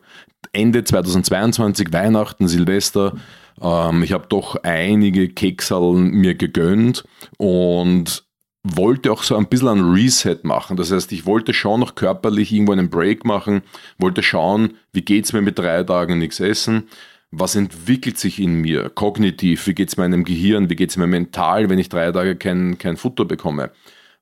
Ende 0.53 0.85
2022, 0.85 1.91
Weihnachten, 1.91 2.47
Silvester. 2.47 3.17
Ähm, 3.61 4.01
ich 4.01 4.13
habe 4.13 4.27
doch 4.29 4.55
einige 4.63 5.27
Keksalen 5.27 6.11
mir 6.11 6.35
gegönnt 6.35 7.03
und 7.37 8.23
wollte 8.63 9.11
auch 9.11 9.23
so 9.23 9.35
ein 9.35 9.47
bisschen 9.47 9.67
ein 9.67 9.91
Reset 9.91 10.37
machen. 10.43 10.77
Das 10.77 10.89
heißt, 10.89 11.11
ich 11.11 11.25
wollte 11.25 11.53
schon 11.53 11.81
noch 11.81 11.95
körperlich 11.95 12.53
irgendwo 12.53 12.71
einen 12.71 12.89
Break 12.89 13.25
machen, 13.25 13.61
wollte 13.97 14.23
schauen, 14.23 14.75
wie 14.93 15.01
geht 15.01 15.25
es 15.25 15.33
mir 15.33 15.41
mit 15.41 15.59
drei 15.59 15.83
Tagen 15.83 16.17
nichts 16.17 16.39
essen. 16.39 16.87
Was 17.31 17.57
entwickelt 17.57 18.17
sich 18.17 18.39
in 18.39 18.53
mir 18.55 18.89
kognitiv? 18.89 19.67
Wie 19.67 19.73
geht 19.73 19.89
es 19.89 19.97
meinem 19.97 20.23
Gehirn? 20.23 20.69
Wie 20.69 20.77
geht 20.77 20.91
es 20.91 20.97
mir 20.97 21.07
mental, 21.07 21.69
wenn 21.69 21.77
ich 21.77 21.89
drei 21.89 22.09
Tage 22.13 22.37
kein, 22.37 22.77
kein 22.77 22.95
Futter 22.95 23.25
bekomme? 23.25 23.71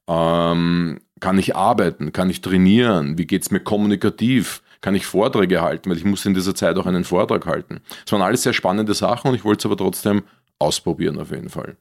Ähm, 0.08 1.02
kann 1.20 1.38
ich 1.38 1.56
arbeiten? 1.56 2.14
Kann 2.14 2.30
ich 2.30 2.42
trainieren? 2.42 3.18
Wie 3.18 3.26
geht 3.26 3.44
es 3.44 3.52
mir 3.52 3.60
kommunikativ? 3.60 4.62
Kann 4.82 4.96
ich 4.96 5.06
Vorträge 5.06 5.62
halten? 5.62 5.90
Weil 5.90 5.98
ich 5.98 6.06
muss 6.06 6.26
in 6.26 6.34
dieser 6.34 6.56
Zeit 6.56 6.78
auch 6.78 6.86
einen 6.86 7.04
Vortrag 7.04 7.46
halten. 7.46 7.80
Das 8.06 8.12
waren 8.12 8.22
alles 8.22 8.44
sehr 8.44 8.54
spannende 8.54 8.94
Sachen 8.94 9.30
und 9.30 9.36
ich 9.36 9.44
wollte 9.44 9.62
es 9.62 9.66
aber 9.66 9.78
trotzdem 9.78 10.24
ausprobieren 10.60 11.20
auf 11.20 11.32
jeden 11.32 11.50
Fall. 11.50 11.76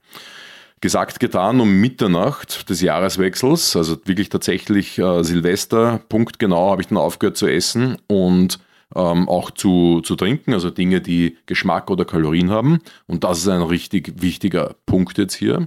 Gesagt, 0.81 1.21
getan, 1.21 1.61
um 1.61 1.81
Mitternacht 1.81 2.69
des 2.69 2.83
Jahreswechsels, 2.83 3.76
also 3.76 3.97
wirklich 4.05 4.28
tatsächlich 4.28 4.99
äh, 4.99 5.25
Silvester, 5.25 6.00
Punkt 6.09 6.38
genau, 6.38 6.71
habe 6.71 6.83
ich 6.83 6.88
dann 6.88 6.99
aufgehört 6.99 7.38
zu 7.38 7.47
essen 7.47 7.97
und 8.09 8.59
ähm, 8.95 9.28
auch 9.28 9.50
zu, 9.50 10.00
zu 10.02 10.16
trinken, 10.16 10.52
also 10.52 10.71
Dinge, 10.71 11.00
die 11.00 11.38
Geschmack 11.47 11.90
oder 11.90 12.05
Kalorien 12.05 12.50
haben. 12.50 12.81
Und 13.07 13.25
das 13.25 13.38
ist 13.38 13.49
ein 13.49 13.62
richtig 13.62 14.21
wichtiger 14.21 14.76
Punkt 14.85 15.19
jetzt 15.19 15.35
hier. 15.35 15.66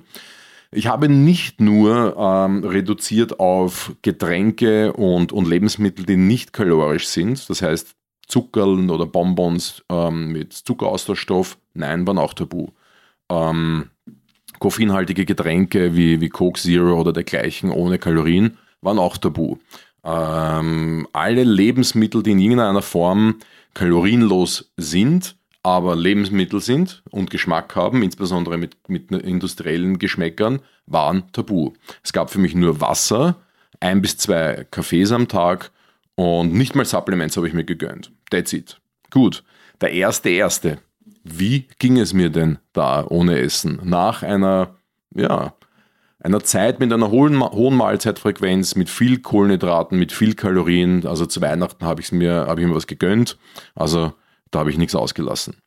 Ich 0.72 0.86
habe 0.86 1.10
nicht 1.10 1.62
nur 1.62 2.16
ähm, 2.18 2.64
reduziert 2.64 3.40
auf 3.40 3.96
Getränke 4.04 4.94
und, 4.94 5.32
und 5.32 5.48
Lebensmittel, 5.48 6.06
die 6.06 6.18
nicht 6.18 6.54
kalorisch 6.54 7.08
sind, 7.08 7.50
das 7.50 7.64
heißt 7.64 7.96
Zuckerl 8.28 8.90
oder 8.92 9.08
Bonbons 9.08 9.84
ähm, 9.90 10.32
mit 10.32 10.54
Zuckeraustauschstoff, 10.54 11.58
nein, 11.74 12.06
waren 12.06 12.20
auch 12.20 12.36
tabu. 12.36 12.68
Ähm, 13.32 13.90
koffeinhaltige 14.60 15.26
Getränke 15.26 15.96
wie, 15.96 16.22
wie 16.22 16.30
Coke 16.30 16.60
Zero 16.60 17.00
oder 17.00 17.14
dergleichen 17.14 17.72
ohne 17.72 17.98
Kalorien 17.98 18.58
waren 18.82 19.00
auch 19.00 19.18
tabu. 19.18 19.58
Ähm, 20.04 21.08
alle 21.14 21.44
Lebensmittel, 21.44 22.22
die 22.22 22.32
in 22.32 22.40
irgendeiner 22.40 22.84
Form 22.84 23.40
kalorienlos 23.74 24.72
sind, 24.78 25.36
aber 25.64 25.96
Lebensmittel 25.96 26.62
sind 26.62 27.04
und 27.10 27.30
Geschmack 27.30 27.76
haben, 27.76 28.02
insbesondere 28.02 28.58
mit, 28.58 28.78
mit 28.88 29.12
industriellen 29.12 30.00
Geschmäckern, 30.00 30.62
waren 30.86 31.32
tabu. 31.34 31.74
Es 32.04 32.14
gab 32.14 32.30
für 32.30 32.40
mich 32.40 32.56
nur 32.56 32.82
Wasser, 32.82 33.36
ein 33.80 34.02
bis 34.02 34.18
zwei 34.18 34.66
Kaffees 34.72 35.12
am 35.12 35.28
Tag 35.28 35.72
und 36.16 36.54
nicht 36.54 36.76
mal 36.76 36.86
Supplements 36.86 37.38
habe 37.38 37.48
ich 37.48 37.54
mir 37.54 37.66
gegönnt. 37.66 38.12
That's 38.30 38.54
it. 38.54 38.80
Gut. 39.10 39.44
Der 39.82 39.92
erste 39.92 40.30
erste. 40.30 40.80
Wie 41.24 41.68
ging 41.80 41.98
es 41.98 42.14
mir 42.14 42.30
denn 42.30 42.60
da 42.74 43.06
ohne 43.08 43.40
Essen? 43.40 43.80
Nach 43.84 44.24
einer, 44.24 44.76
ja, 45.16 45.54
einer 46.20 46.42
Zeit 46.42 46.80
mit 46.80 46.92
einer 46.92 47.12
hohen, 47.12 47.42
hohen 47.42 47.78
Mahlzeitfrequenz, 47.78 48.76
mit 48.76 48.90
viel 48.90 49.20
Kohlenhydraten, 49.20 49.98
mit 49.98 50.12
viel 50.12 50.36
Kalorien. 50.36 51.06
Also 51.08 51.26
zu 51.26 51.42
Weihnachten 51.42 51.86
habe 51.86 52.02
ich 52.02 52.12
mir, 52.12 52.46
habe 52.48 52.62
ich 52.62 52.68
mir 52.68 52.76
was 52.76 52.88
gegönnt. 52.88 53.38
Also 53.76 54.14
da 54.52 54.60
habe 54.60 54.70
ich 54.70 54.78
nichts 54.78 54.96
ausgelassen. 54.96 55.58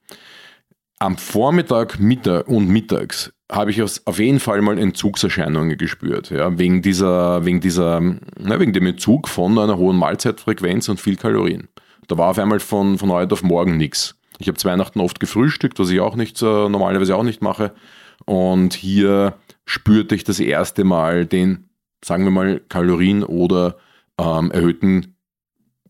Am 0.98 1.18
Vormittag, 1.18 1.98
Mittag 1.98 2.46
und 2.46 2.68
mittags 2.68 3.32
habe 3.50 3.70
ich 3.70 3.82
auf 3.82 4.18
jeden 4.18 4.40
Fall 4.40 4.62
mal 4.62 4.78
Entzugserscheinungen 4.78 5.76
gespürt, 5.76 6.30
ja, 6.30 6.58
wegen 6.58 6.80
dieser, 6.80 7.44
wegen 7.44 7.60
dieser, 7.60 8.00
na, 8.00 8.60
wegen 8.60 8.72
dem 8.72 8.86
Entzug 8.86 9.28
von 9.28 9.58
einer 9.58 9.76
hohen 9.76 9.96
Mahlzeitfrequenz 9.96 10.88
und 10.88 11.00
viel 11.00 11.16
Kalorien. 11.16 11.68
Da 12.08 12.16
war 12.18 12.30
auf 12.30 12.38
einmal 12.38 12.60
von, 12.60 12.98
von 12.98 13.10
heute 13.10 13.32
auf 13.34 13.42
morgen 13.42 13.76
nichts. 13.76 14.14
Ich 14.38 14.48
habe 14.48 14.58
zu 14.58 14.68
Weihnachten 14.68 15.00
oft 15.00 15.20
gefrühstückt, 15.20 15.78
was 15.78 15.90
ich 15.90 16.00
auch 16.00 16.16
nicht, 16.16 16.40
äh, 16.42 16.68
normalerweise 16.68 17.16
auch 17.16 17.22
nicht 17.22 17.42
mache. 17.42 17.72
Und 18.24 18.74
hier 18.74 19.34
spürte 19.66 20.14
ich 20.14 20.24
das 20.24 20.40
erste 20.40 20.84
Mal 20.84 21.26
den, 21.26 21.68
sagen 22.04 22.24
wir 22.24 22.30
mal, 22.30 22.60
Kalorien- 22.68 23.24
oder 23.24 23.76
ähm, 24.18 24.50
erhöhten 24.50 25.16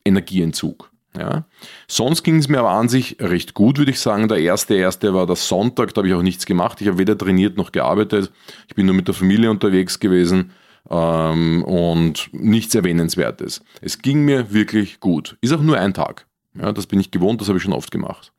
Energieentzug. 0.04 0.91
Ja. 1.18 1.44
Sonst 1.88 2.22
ging 2.22 2.38
es 2.38 2.48
mir 2.48 2.60
aber 2.60 2.70
an 2.70 2.88
sich 2.88 3.16
recht 3.20 3.54
gut, 3.54 3.78
würde 3.78 3.90
ich 3.90 4.00
sagen. 4.00 4.28
Der 4.28 4.38
erste, 4.38 4.74
erste 4.74 5.12
war 5.12 5.26
der 5.26 5.36
Sonntag, 5.36 5.92
da 5.92 5.98
habe 5.98 6.08
ich 6.08 6.14
auch 6.14 6.22
nichts 6.22 6.46
gemacht. 6.46 6.80
Ich 6.80 6.88
habe 6.88 6.98
weder 6.98 7.18
trainiert 7.18 7.56
noch 7.56 7.72
gearbeitet. 7.72 8.32
Ich 8.68 8.74
bin 8.74 8.86
nur 8.86 8.94
mit 8.94 9.08
der 9.08 9.14
Familie 9.14 9.50
unterwegs 9.50 10.00
gewesen 10.00 10.52
ähm, 10.90 11.64
und 11.64 12.30
nichts 12.32 12.74
Erwähnenswertes. 12.74 13.62
Es 13.82 14.00
ging 14.00 14.24
mir 14.24 14.52
wirklich 14.52 15.00
gut. 15.00 15.36
Ist 15.42 15.52
auch 15.52 15.60
nur 15.60 15.78
ein 15.78 15.92
Tag. 15.92 16.26
Ja, 16.54 16.72
das 16.72 16.86
bin 16.86 17.00
ich 17.00 17.10
gewohnt, 17.10 17.40
das 17.40 17.48
habe 17.48 17.56
ich 17.56 17.62
schon 17.62 17.72
oft 17.72 17.90
gemacht. 17.90 18.32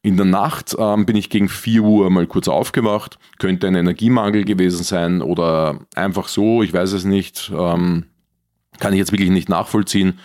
In 0.00 0.16
der 0.16 0.24
Nacht 0.24 0.74
ähm, 0.78 1.04
bin 1.04 1.16
ich 1.16 1.28
gegen 1.28 1.48
4 1.48 1.82
Uhr 1.82 2.10
mal 2.10 2.26
kurz 2.26 2.48
aufgewacht. 2.48 3.18
Könnte 3.38 3.66
ein 3.66 3.74
Energiemangel 3.74 4.44
gewesen 4.44 4.84
sein 4.84 5.20
oder 5.20 5.80
einfach 5.94 6.28
so, 6.28 6.62
ich 6.62 6.72
weiß 6.72 6.92
es 6.92 7.04
nicht. 7.04 7.52
Ähm, 7.54 8.06
kann 8.80 8.92
ich 8.92 8.98
jetzt 8.98 9.12
wirklich 9.12 9.30
nicht 9.30 9.48
nachvollziehen. 9.48 10.18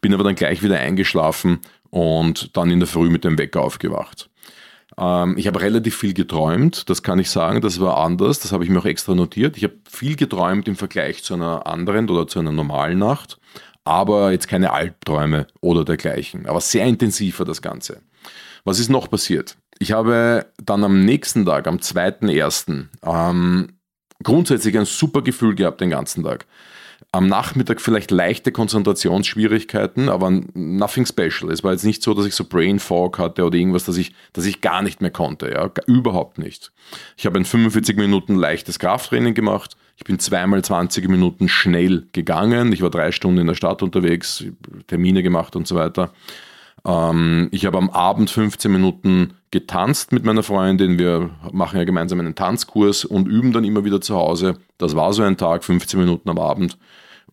Bin 0.00 0.14
aber 0.14 0.24
dann 0.24 0.34
gleich 0.34 0.62
wieder 0.62 0.78
eingeschlafen 0.78 1.60
und 1.90 2.56
dann 2.56 2.70
in 2.70 2.80
der 2.80 2.88
Früh 2.88 3.10
mit 3.10 3.24
dem 3.24 3.38
Wecker 3.38 3.62
aufgewacht. 3.62 4.28
Ähm, 4.98 5.36
ich 5.36 5.46
habe 5.46 5.60
relativ 5.60 5.96
viel 5.96 6.14
geträumt, 6.14 6.88
das 6.90 7.02
kann 7.02 7.18
ich 7.18 7.30
sagen, 7.30 7.60
das 7.60 7.80
war 7.80 7.98
anders, 7.98 8.40
das 8.40 8.52
habe 8.52 8.64
ich 8.64 8.70
mir 8.70 8.80
auch 8.80 8.84
extra 8.84 9.14
notiert. 9.14 9.56
Ich 9.56 9.64
habe 9.64 9.74
viel 9.88 10.16
geträumt 10.16 10.68
im 10.68 10.76
Vergleich 10.76 11.22
zu 11.22 11.34
einer 11.34 11.66
anderen 11.66 12.08
oder 12.10 12.26
zu 12.26 12.38
einer 12.38 12.52
normalen 12.52 12.98
Nacht, 12.98 13.38
aber 13.84 14.32
jetzt 14.32 14.48
keine 14.48 14.72
Albträume 14.72 15.46
oder 15.60 15.84
dergleichen, 15.84 16.46
aber 16.46 16.60
sehr 16.60 16.84
intensiver 16.86 17.44
das 17.44 17.62
Ganze. 17.62 18.02
Was 18.64 18.80
ist 18.80 18.90
noch 18.90 19.08
passiert? 19.08 19.56
Ich 19.78 19.92
habe 19.92 20.46
dann 20.62 20.82
am 20.82 21.04
nächsten 21.04 21.46
Tag, 21.46 21.68
am 21.68 21.76
2.1., 21.76 22.86
ähm, 23.04 23.68
grundsätzlich 24.24 24.76
ein 24.76 24.84
super 24.84 25.22
Gefühl 25.22 25.54
gehabt 25.54 25.80
den 25.80 25.90
ganzen 25.90 26.24
Tag. 26.24 26.46
Am 27.12 27.26
Nachmittag 27.26 27.80
vielleicht 27.80 28.10
leichte 28.10 28.52
Konzentrationsschwierigkeiten, 28.52 30.08
aber 30.08 30.30
nothing 30.54 31.06
special. 31.06 31.50
Es 31.50 31.64
war 31.64 31.72
jetzt 31.72 31.84
nicht 31.84 32.02
so, 32.02 32.12
dass 32.12 32.26
ich 32.26 32.34
so 32.34 32.44
Brain 32.44 32.78
Fog 32.78 33.18
hatte 33.18 33.44
oder 33.44 33.56
irgendwas, 33.56 33.84
dass 33.84 33.96
ich, 33.96 34.12
dass 34.32 34.44
ich 34.44 34.60
gar 34.60 34.82
nicht 34.82 35.00
mehr 35.00 35.10
konnte. 35.10 35.50
Ja? 35.50 35.70
Überhaupt 35.86 36.38
nicht. 36.38 36.70
Ich 37.16 37.24
habe 37.24 37.38
in 37.38 37.44
45 37.44 37.96
Minuten 37.96 38.34
leichtes 38.34 38.78
Krafttraining 38.78 39.34
gemacht. 39.34 39.76
Ich 39.96 40.04
bin 40.04 40.18
zweimal 40.18 40.62
20 40.62 41.08
Minuten 41.08 41.48
schnell 41.48 42.06
gegangen. 42.12 42.72
Ich 42.72 42.82
war 42.82 42.90
drei 42.90 43.10
Stunden 43.10 43.40
in 43.40 43.46
der 43.46 43.54
Stadt 43.54 43.82
unterwegs, 43.82 44.44
Termine 44.86 45.22
gemacht 45.22 45.56
und 45.56 45.66
so 45.66 45.74
weiter. 45.74 46.12
Ähm, 46.84 47.48
ich 47.50 47.66
habe 47.66 47.78
am 47.78 47.90
Abend 47.90 48.30
15 48.30 48.70
Minuten 48.70 49.34
getanzt 49.50 50.12
mit 50.12 50.24
meiner 50.24 50.42
Freundin. 50.42 50.98
Wir 50.98 51.30
machen 51.52 51.78
ja 51.78 51.84
gemeinsam 51.84 52.20
einen 52.20 52.34
Tanzkurs 52.34 53.04
und 53.04 53.26
üben 53.26 53.52
dann 53.52 53.64
immer 53.64 53.84
wieder 53.84 54.00
zu 54.00 54.16
Hause. 54.16 54.54
Das 54.78 54.94
war 54.94 55.12
so 55.12 55.22
ein 55.22 55.36
Tag, 55.36 55.64
15 55.64 55.98
Minuten 55.98 56.28
am 56.28 56.38
Abend. 56.38 56.78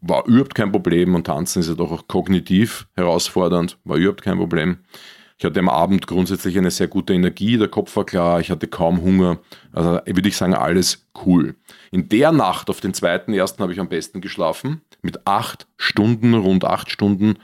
War 0.01 0.25
überhaupt 0.25 0.55
kein 0.55 0.71
Problem 0.71 1.15
und 1.15 1.25
tanzen 1.25 1.59
ist 1.59 1.69
ja 1.69 1.75
doch 1.75 1.91
auch 1.91 2.07
kognitiv 2.07 2.87
herausfordernd. 2.95 3.77
War 3.83 3.97
überhaupt 3.97 4.21
kein 4.21 4.37
Problem. 4.37 4.77
Ich 5.37 5.43
hatte 5.43 5.59
am 5.59 5.67
Abend 5.67 6.07
grundsätzlich 6.07 6.57
eine 6.57 6.71
sehr 6.71 6.87
gute 6.87 7.13
Energie, 7.13 7.57
der 7.57 7.67
Kopf 7.67 7.93
war 7.97 8.05
klar, 8.05 8.39
ich 8.39 8.51
hatte 8.51 8.67
kaum 8.67 9.01
Hunger. 9.01 9.39
Also 9.73 9.99
würde 10.05 10.29
ich 10.29 10.37
sagen, 10.37 10.53
alles 10.53 11.05
cool. 11.25 11.55
In 11.91 12.07
der 12.07 12.31
Nacht 12.31 12.69
auf 12.69 12.79
den 12.79 12.93
zweiten 12.93 13.33
ersten 13.33 13.61
habe 13.61 13.73
ich 13.73 13.79
am 13.81 13.89
besten 13.89 14.21
geschlafen. 14.21 14.81
Mit 15.01 15.27
acht 15.27 15.67
Stunden, 15.75 16.33
rund 16.35 16.63
acht 16.63 16.89
Stunden 16.89 17.35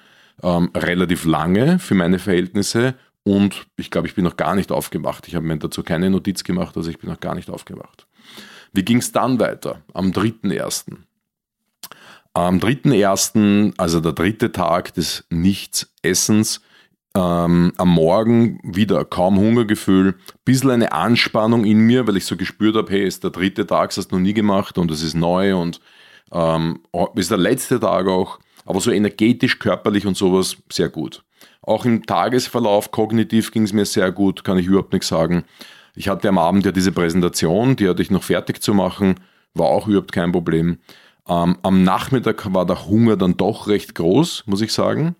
ähm, 0.44 0.72
relativ 0.76 1.26
lange 1.26 1.80
für 1.80 1.96
meine 1.96 2.20
Verhältnisse 2.20 2.96
und 3.24 3.68
ich 3.78 3.92
glaube, 3.92 4.08
ich 4.08 4.16
bin 4.16 4.24
noch 4.24 4.38
gar 4.38 4.56
nicht 4.56 4.72
aufgewacht. 4.72 5.28
Ich 5.28 5.36
habe 5.36 5.46
mir 5.46 5.58
dazu 5.58 5.84
keine 5.84 6.10
Notiz 6.10 6.44
gemacht, 6.44 6.76
also 6.76 6.90
ich 6.90 6.98
bin 6.98 7.10
noch 7.10 7.20
gar 7.20 7.36
nicht 7.36 7.50
aufgewacht. 7.50 8.08
Wie 8.74 8.84
ging 8.84 8.98
es 8.98 9.12
dann 9.12 9.40
weiter? 9.40 9.82
Am 9.94 10.12
3.1. 10.12 10.98
Am 12.34 12.60
3.1., 12.60 13.74
also 13.78 14.00
der 14.00 14.14
dritte 14.14 14.52
Tag 14.52 14.94
des 14.94 15.26
Nichtsessens, 15.30 16.62
ähm, 17.14 17.74
am 17.76 17.90
Morgen 17.90 18.60
wieder 18.64 19.04
kaum 19.04 19.38
Hungergefühl, 19.38 20.16
bisschen 20.46 20.72
eine 20.72 20.94
Anspannung 20.94 21.66
in 21.66 21.80
mir, 21.80 22.08
weil 22.08 22.16
ich 22.16 22.26
so 22.26 22.38
gespürt 22.38 22.78
habe, 22.78 22.90
hey, 22.90 23.06
ist 23.06 23.24
der 23.24 23.32
dritte 23.32 23.68
Tag, 23.68 23.90
das 23.90 23.98
hast 23.98 24.12
du 24.12 24.16
noch 24.16 24.24
nie 24.24 24.34
gemacht 24.34 24.78
und 24.78 24.90
es 24.92 25.04
ist 25.04 25.14
neu 25.14 25.58
und 25.58 25.82
ähm, 26.32 26.80
ist 27.16 27.32
der 27.32 27.38
letzte 27.38 27.82
Tag 27.82 28.08
auch. 28.08 28.40
Aber 28.72 28.80
so 28.80 28.90
energetisch, 28.90 29.60
körperlich 29.60 30.06
und 30.06 30.16
sowas 30.16 30.56
sehr 30.72 30.88
gut. 30.88 31.25
Auch 31.62 31.84
im 31.84 32.06
Tagesverlauf 32.06 32.92
kognitiv 32.92 33.51
ging 33.51 33.63
es 33.63 33.74
mir 33.74 33.84
sehr 33.84 34.13
gut, 34.13 34.46
kann 34.46 34.58
ich 34.58 34.66
überhaupt 34.66 34.94
nichts 34.94 35.10
sagen. 35.10 35.44
Ich 35.94 36.08
hatte 36.08 36.30
am 36.30 36.38
Abend 36.38 36.66
ja 36.66 36.72
diese 36.72 36.94
Präsentation, 36.94 37.75
die 37.75 37.90
hatte 37.90 38.01
ich 38.01 38.12
noch 38.12 38.24
fertig 38.24 38.62
zu 38.62 38.74
machen, 38.74 39.16
war 39.54 39.68
auch 39.68 39.90
überhaupt 39.90 40.13
kein 40.13 40.32
Problem. 40.32 40.78
Ähm, 41.28 41.58
am 41.63 41.84
Nachmittag 41.84 42.54
war 42.54 42.66
der 42.66 42.88
Hunger 42.88 43.18
dann 43.18 43.36
doch 43.36 43.68
recht 43.68 43.94
groß, 43.94 44.44
muss 44.46 44.62
ich 44.62 44.72
sagen. 44.72 45.18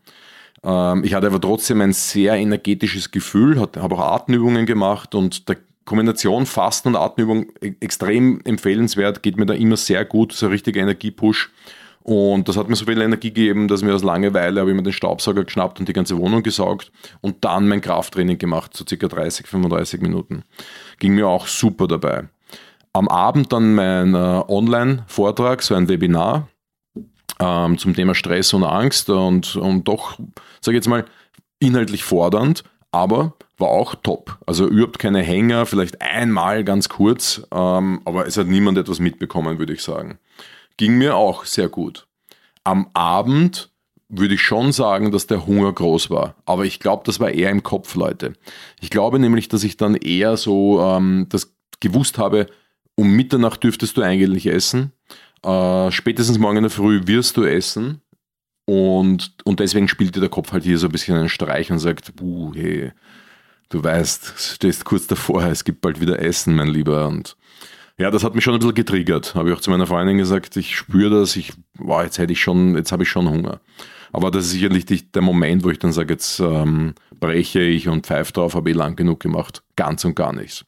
Ähm, 0.64 1.04
ich 1.04 1.14
hatte 1.14 1.28
aber 1.28 1.42
trotzdem 1.42 1.82
ein 1.82 1.92
sehr 1.92 2.36
energetisches 2.36 3.12
Gefühl, 3.12 3.60
habe 3.60 3.82
auch 3.82 4.00
Atemübungen 4.00 4.66
gemacht 4.66 5.14
und 5.14 5.50
der 5.50 5.58
Kombination 5.84 6.46
Fasten 6.46 6.88
und 6.88 6.96
Atemübung 6.96 7.48
e-, 7.62 7.74
extrem 7.82 8.40
empfehlenswert, 8.46 9.22
geht 9.22 9.36
mir 9.36 9.46
da 9.46 9.56
immer 9.56 9.76
sehr 9.76 10.06
gut, 10.06 10.32
so 10.32 10.46
ein 10.46 10.54
richtiger 10.54 10.80
Energiepush. 10.80 11.50
Und 12.04 12.48
das 12.48 12.58
hat 12.58 12.68
mir 12.68 12.76
so 12.76 12.86
viel 12.86 13.02
Energie 13.02 13.30
gegeben, 13.30 13.68
dass 13.68 13.84
mir 13.84 13.94
aus 13.94 14.04
Langeweile 14.04 14.60
habe 14.60 14.72
ich 14.72 14.76
mir 14.76 14.84
den 14.84 14.94
Staubsauger 14.94 15.44
geschnappt 15.44 15.80
und 15.80 15.88
die 15.88 15.94
ganze 15.94 16.18
Wohnung 16.18 16.42
gesaugt 16.42 16.92
und 17.22 17.44
dann 17.46 17.68
mein 17.68 17.82
Krafttraining 17.82 18.38
gemacht, 18.38 18.76
so 18.76 18.86
circa 18.88 19.08
30, 19.08 19.48
35 19.48 20.02
Minuten. 20.02 20.44
Ging 21.00 21.14
mir 21.14 21.28
auch 21.28 21.48
super 21.48 21.88
dabei. 21.88 22.28
Am 22.94 23.08
Abend 23.08 23.54
dann 23.54 23.76
mein 23.76 24.16
äh, 24.16 24.18
Online-Vortrag, 24.18 25.62
so 25.62 25.76
ein 25.76 25.88
Webinar 25.88 26.48
ähm, 27.40 27.78
zum 27.78 27.94
Thema 27.94 28.16
Stress 28.16 28.54
und 28.54 28.64
Angst 28.64 29.10
und, 29.10 29.56
und 29.56 29.88
doch, 29.88 30.18
sage 30.60 30.78
ich 30.78 30.84
jetzt 30.84 30.90
mal, 30.90 31.06
inhaltlich 31.60 32.04
fordernd, 32.04 32.64
aber 32.92 33.34
war 33.60 33.70
auch 33.70 33.94
top. 33.96 34.40
Also 34.48 34.68
überhaupt 34.68 34.98
keine 34.98 35.22
Hänger, 35.22 35.68
vielleicht 35.68 36.02
einmal 36.02 36.64
ganz 36.64 36.90
kurz, 36.90 37.44
ähm, 37.54 38.02
aber 38.06 38.26
es 38.26 38.36
hat 38.38 38.48
niemand 38.48 38.80
etwas 38.80 39.00
mitbekommen, 39.00 39.60
würde 39.60 39.74
ich 39.74 39.84
sagen 39.84 40.18
ging 40.82 40.98
mir 40.98 41.16
auch 41.16 41.46
sehr 41.46 41.70
gut. 41.70 42.08
Am 42.64 42.90
Abend 42.96 43.70
würde 44.10 44.34
ich 44.34 44.42
schon 44.42 44.72
sagen, 44.72 45.12
dass 45.12 45.28
der 45.28 45.46
Hunger 45.46 45.72
groß 45.72 46.10
war. 46.10 46.34
Aber 46.44 46.66
ich 46.66 46.80
glaube, 46.80 47.04
das 47.06 47.20
war 47.20 47.30
eher 47.30 47.52
im 47.52 47.62
Kopf, 47.62 47.94
Leute. 47.94 48.34
Ich 48.80 48.90
glaube 48.90 49.20
nämlich, 49.20 49.48
dass 49.48 49.64
ich 49.64 49.78
dann 49.78 49.94
eher 49.94 50.38
so 50.38 50.82
ähm, 50.82 51.28
das 51.30 51.54
gewusst 51.82 52.18
habe, 52.18 52.48
um 52.96 53.12
Mitternacht 53.12 53.64
dürftest 53.64 53.96
du 53.96 54.02
eigentlich 54.02 54.48
essen. 54.48 54.92
Äh, 55.44 55.92
spätestens 55.92 56.40
morgen 56.40 56.58
in 56.58 56.64
der 56.64 56.72
Früh 56.72 57.06
wirst 57.06 57.38
du 57.38 57.44
essen. 57.44 58.02
Und, 58.66 59.36
und 59.44 59.60
deswegen 59.60 59.88
spielte 59.88 60.20
der 60.20 60.30
Kopf 60.30 60.52
halt 60.52 60.64
hier 60.64 60.80
so 60.80 60.88
ein 60.88 60.92
bisschen 60.92 61.16
einen 61.16 61.30
Streich 61.30 61.72
und 61.72 61.78
sagt, 61.78 62.12
hey, 62.56 62.92
du 63.70 63.84
weißt, 63.84 64.34
stehst 64.56 64.86
kurz 64.86 65.06
davor, 65.06 65.44
es 65.44 65.64
gibt 65.64 65.82
bald 65.82 66.02
wieder 66.02 66.18
Essen, 66.18 66.56
mein 66.56 66.70
Lieber. 66.70 67.08
Und 67.08 67.38
ja, 68.02 68.12
das 68.12 68.24
hat 68.24 68.36
mich 68.36 68.44
schon 68.44 68.54
ein 68.54 68.60
bisschen 68.60 68.76
getriggert. 68.76 69.36
Habe 69.36 69.50
ich 69.50 69.56
auch 69.56 69.62
zu 69.62 69.70
meiner 69.70 69.88
Freundin 69.88 70.18
gesagt, 70.18 70.58
ich 70.58 70.76
spüre 70.76 71.20
das, 71.22 71.36
ich, 71.36 71.54
wow, 71.78 72.04
jetzt 72.04 72.18
hätte 72.18 72.34
ich 72.34 72.42
schon, 72.42 72.76
jetzt 72.76 72.92
habe 72.92 73.04
ich 73.04 73.10
schon 73.10 73.30
Hunger. 73.30 73.62
Aber 74.12 74.32
das 74.32 74.46
ist 74.46 74.52
sicherlich 74.52 74.90
nicht 74.90 75.16
der 75.16 75.22
Moment, 75.22 75.64
wo 75.64 75.70
ich 75.70 75.80
dann 75.80 75.92
sage, 75.92 76.14
jetzt 76.14 76.40
ähm, 76.40 76.96
breche 77.20 77.62
ich 77.62 77.88
und 77.88 78.06
pfeife 78.06 78.34
drauf, 78.34 78.56
habe 78.56 78.70
ich 78.70 78.76
lang 78.76 78.96
genug 78.96 79.20
gemacht. 79.20 79.64
Ganz 79.76 80.04
und 80.04 80.16
gar 80.16 80.34
nichts. 80.34 80.66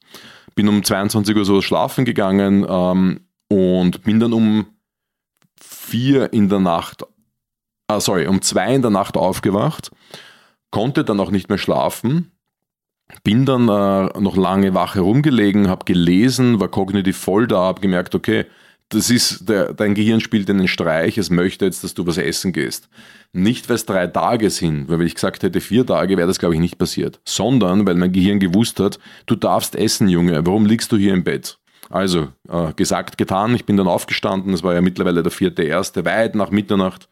Bin 0.55 0.67
um 0.69 0.83
22 0.83 1.35
Uhr 1.35 1.45
so 1.45 1.61
schlafen 1.61 2.05
gegangen 2.05 2.65
ähm, 2.69 3.21
und 3.49 4.03
bin 4.03 4.19
dann 4.19 4.33
um 4.33 4.67
vier 5.59 6.31
in 6.31 6.49
der 6.49 6.59
Nacht, 6.59 7.03
ah, 7.87 7.99
sorry, 7.99 8.27
um 8.27 8.41
zwei 8.41 8.73
in 8.75 8.81
der 8.81 8.91
Nacht 8.91 9.17
aufgewacht, 9.17 9.91
konnte 10.71 11.03
dann 11.03 11.19
auch 11.19 11.31
nicht 11.31 11.49
mehr 11.49 11.57
schlafen, 11.57 12.31
bin 13.23 13.45
dann 13.45 13.69
äh, 13.69 14.19
noch 14.19 14.37
lange 14.37 14.73
wach 14.73 14.95
herumgelegen, 14.95 15.67
habe 15.67 15.85
gelesen, 15.85 16.59
war 16.59 16.67
kognitiv 16.67 17.17
voll 17.17 17.47
da, 17.47 17.57
habe 17.57 17.81
gemerkt, 17.81 18.15
okay, 18.15 18.45
das 18.89 19.09
ist, 19.09 19.49
der, 19.49 19.73
dein 19.73 19.95
Gehirn 19.95 20.19
spielt 20.19 20.49
einen 20.49 20.67
Streich, 20.67 21.17
es 21.17 21.29
möchte 21.29 21.65
jetzt, 21.65 21.83
dass 21.83 21.93
du 21.93 22.05
was 22.05 22.17
essen 22.17 22.53
gehst. 22.53 22.89
Nicht, 23.31 23.67
weil 23.67 23.75
es 23.75 23.85
drei 23.85 24.07
Tage 24.07 24.49
sind, 24.49 24.89
weil 24.89 24.99
wenn 24.99 25.07
ich 25.07 25.15
gesagt 25.15 25.43
hätte, 25.43 25.61
vier 25.61 25.85
Tage, 25.85 26.17
wäre 26.17 26.27
das, 26.27 26.37
glaube 26.37 26.53
ich, 26.53 26.61
nicht 26.61 26.77
passiert, 26.77 27.19
sondern 27.25 27.87
weil 27.87 27.95
mein 27.95 28.11
Gehirn 28.11 28.39
gewusst 28.39 28.79
hat, 28.79 28.99
du 29.25 29.35
darfst 29.35 29.75
essen, 29.75 30.07
Junge, 30.07 30.45
warum 30.45 30.65
liegst 30.65 30.91
du 30.91 30.97
hier 30.97 31.13
im 31.13 31.23
Bett? 31.23 31.57
Also, 31.89 32.29
äh, 32.49 32.73
gesagt, 32.75 33.17
getan, 33.17 33.55
ich 33.55 33.65
bin 33.65 33.77
dann 33.77 33.87
aufgestanden, 33.87 34.53
es 34.53 34.63
war 34.63 34.73
ja 34.73 34.81
mittlerweile 34.81 35.23
der 35.23 35.31
vierte 35.31 35.63
erste, 35.63 36.05
weit 36.05 36.35
nach 36.35 36.51
Mitternacht. 36.51 37.09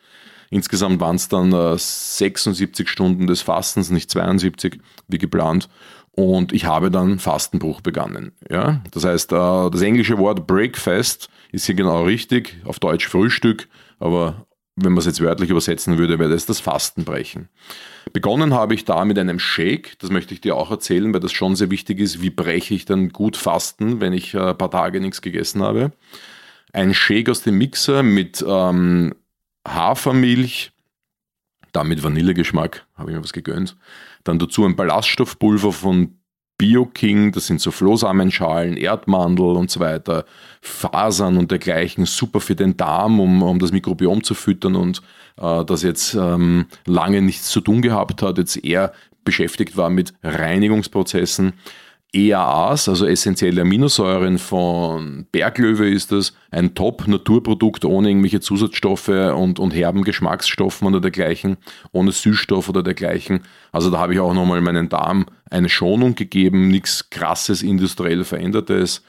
Insgesamt 0.51 0.99
waren 0.99 1.15
es 1.15 1.29
dann 1.29 1.53
äh, 1.53 1.77
76 1.77 2.87
Stunden 2.87 3.25
des 3.25 3.41
Fastens, 3.41 3.89
nicht 3.89 4.11
72, 4.11 4.79
wie 5.07 5.17
geplant. 5.17 5.69
Und 6.11 6.51
ich 6.51 6.65
habe 6.65 6.91
dann 6.91 7.19
Fastenbruch 7.19 7.79
begonnen. 7.79 8.33
Ja? 8.49 8.81
Das 8.91 9.05
heißt, 9.05 9.31
äh, 9.31 9.69
das 9.69 9.81
englische 9.81 10.17
Wort 10.17 10.45
Breakfast 10.45 11.29
ist 11.53 11.65
hier 11.65 11.75
genau 11.75 12.03
richtig, 12.03 12.57
auf 12.65 12.79
Deutsch 12.79 13.07
Frühstück, 13.07 13.69
aber 13.97 14.45
wenn 14.75 14.91
man 14.91 14.99
es 14.99 15.05
jetzt 15.05 15.21
wörtlich 15.21 15.49
übersetzen 15.49 15.97
würde, 15.97 16.19
wäre 16.19 16.29
das 16.29 16.45
das 16.45 16.59
Fastenbrechen. 16.59 17.47
Begonnen 18.11 18.53
habe 18.53 18.73
ich 18.73 18.83
da 18.83 19.05
mit 19.05 19.17
einem 19.17 19.39
Shake, 19.39 19.97
das 19.99 20.09
möchte 20.09 20.33
ich 20.33 20.41
dir 20.41 20.57
auch 20.57 20.69
erzählen, 20.69 21.13
weil 21.13 21.21
das 21.21 21.31
schon 21.31 21.55
sehr 21.55 21.71
wichtig 21.71 21.99
ist, 21.99 22.21
wie 22.21 22.29
breche 22.29 22.73
ich 22.73 22.83
dann 22.83 23.09
gut 23.09 23.37
Fasten, 23.37 24.01
wenn 24.01 24.11
ich 24.11 24.33
äh, 24.33 24.49
ein 24.49 24.57
paar 24.57 24.71
Tage 24.71 24.99
nichts 24.99 25.21
gegessen 25.21 25.63
habe. 25.63 25.93
Ein 26.73 26.93
Shake 26.93 27.29
aus 27.29 27.41
dem 27.41 27.57
Mixer 27.57 28.03
mit 28.03 28.43
ähm, 28.45 29.13
Hafermilch, 29.67 30.71
dann 31.71 31.87
mit 31.87 32.03
Vanillegeschmack, 32.03 32.85
habe 32.95 33.11
ich 33.11 33.17
mir 33.17 33.23
was 33.23 33.33
gegönnt. 33.33 33.77
Dann 34.23 34.39
dazu 34.39 34.65
ein 34.65 34.75
Ballaststoffpulver 34.75 35.71
von 35.71 36.17
BioKing, 36.57 37.31
das 37.31 37.47
sind 37.47 37.59
so 37.59 37.71
Flohsamenschalen, 37.71 38.77
Erdmandel 38.77 39.55
und 39.55 39.71
so 39.71 39.79
weiter, 39.79 40.25
Fasern 40.61 41.37
und 41.37 41.49
dergleichen, 41.49 42.05
super 42.05 42.39
für 42.39 42.55
den 42.55 42.77
Darm, 42.77 43.19
um, 43.19 43.41
um 43.41 43.57
das 43.57 43.71
Mikrobiom 43.71 44.23
zu 44.23 44.35
füttern 44.35 44.75
und 44.75 45.01
äh, 45.37 45.65
das 45.65 45.81
jetzt 45.81 46.13
ähm, 46.13 46.67
lange 46.85 47.23
nichts 47.23 47.49
zu 47.49 47.61
tun 47.61 47.81
gehabt 47.81 48.21
hat, 48.21 48.37
jetzt 48.37 48.63
eher 48.63 48.93
beschäftigt 49.23 49.75
war 49.75 49.89
mit 49.89 50.13
Reinigungsprozessen. 50.21 51.53
EAAs, 52.13 52.89
also 52.89 53.05
essentielle 53.05 53.61
Aminosäuren 53.61 54.37
von 54.37 55.25
Berglöwe 55.31 55.89
ist 55.89 56.11
das, 56.11 56.33
ein 56.49 56.75
Top-Naturprodukt 56.75 57.85
ohne 57.85 58.09
irgendwelche 58.09 58.41
Zusatzstoffe 58.41 59.07
und, 59.07 59.59
und 59.59 59.71
herben 59.71 60.03
Geschmacksstoffen 60.03 60.87
oder 60.87 60.99
dergleichen, 60.99 61.55
ohne 61.93 62.11
Süßstoff 62.11 62.67
oder 62.67 62.83
dergleichen. 62.83 63.41
Also 63.71 63.89
da 63.89 63.99
habe 63.99 64.13
ich 64.13 64.19
auch 64.19 64.33
nochmal 64.33 64.59
meinen 64.59 64.89
Darm 64.89 65.25
eine 65.49 65.69
Schonung 65.69 66.15
gegeben, 66.15 66.67
nichts 66.67 67.09
krasses 67.09 67.63
industriell 67.63 68.25
verändertes. 68.25 69.03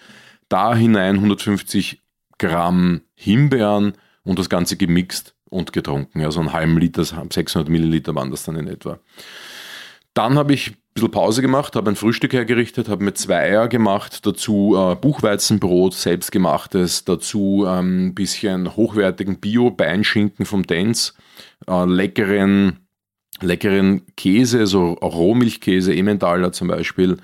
Da 0.48 0.74
hinein 0.76 1.16
150 1.16 2.00
Gramm 2.38 3.00
Himbeeren 3.14 3.94
und 4.22 4.38
das 4.38 4.48
Ganze 4.48 4.76
gemixt 4.76 5.34
und 5.50 5.72
getrunken. 5.72 6.22
Also 6.24 6.38
einen 6.38 6.52
halben 6.52 6.78
Liter, 6.78 7.04
600 7.04 7.68
Milliliter 7.68 8.14
waren 8.14 8.30
das 8.30 8.44
dann 8.44 8.56
in 8.56 8.68
etwa. 8.68 9.00
Dann 10.14 10.36
habe 10.36 10.52
ich 10.54 10.74
bisschen 10.94 11.10
Pause 11.10 11.42
gemacht, 11.42 11.74
habe 11.74 11.90
ein 11.90 11.96
Frühstück 11.96 12.32
hergerichtet, 12.32 12.88
habe 12.88 13.04
mir 13.04 13.14
zwei 13.14 13.36
Eier 13.36 13.68
gemacht, 13.68 14.26
dazu 14.26 14.76
äh, 14.76 14.94
Buchweizenbrot, 14.94 15.94
selbstgemachtes, 15.94 17.04
dazu 17.04 17.64
ein 17.66 17.78
ähm, 17.78 18.14
bisschen 18.14 18.76
hochwertigen 18.76 19.40
Bio-Beinschinken 19.40 20.44
vom 20.44 20.64
Dance, 20.66 21.14
äh, 21.66 21.84
leckeren, 21.86 22.80
leckeren 23.40 24.02
Käse, 24.16 24.66
so 24.66 24.92
Rohmilchkäse, 24.92 25.94
Emmentaler 25.94 26.52
zum 26.52 26.68
Beispiel 26.68 27.16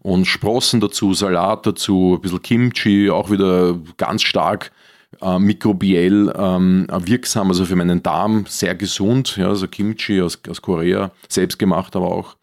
und 0.00 0.26
Sprossen 0.26 0.80
dazu, 0.80 1.12
Salat 1.12 1.66
dazu, 1.66 2.14
ein 2.16 2.20
bisschen 2.20 2.42
Kimchi, 2.42 3.10
auch 3.10 3.30
wieder 3.30 3.78
ganz 3.96 4.22
stark 4.22 4.70
äh, 5.20 5.38
mikrobiell 5.38 6.32
ähm, 6.36 6.86
wirksam, 6.88 7.48
also 7.48 7.64
für 7.64 7.76
meinen 7.76 8.02
Darm 8.02 8.44
sehr 8.48 8.74
gesund, 8.74 9.36
ja, 9.36 9.48
also 9.48 9.68
Kimchi 9.68 10.20
aus, 10.20 10.38
aus 10.48 10.62
Korea, 10.62 11.10
selbstgemacht 11.28 11.96
aber 11.96 12.06
auch 12.06 12.36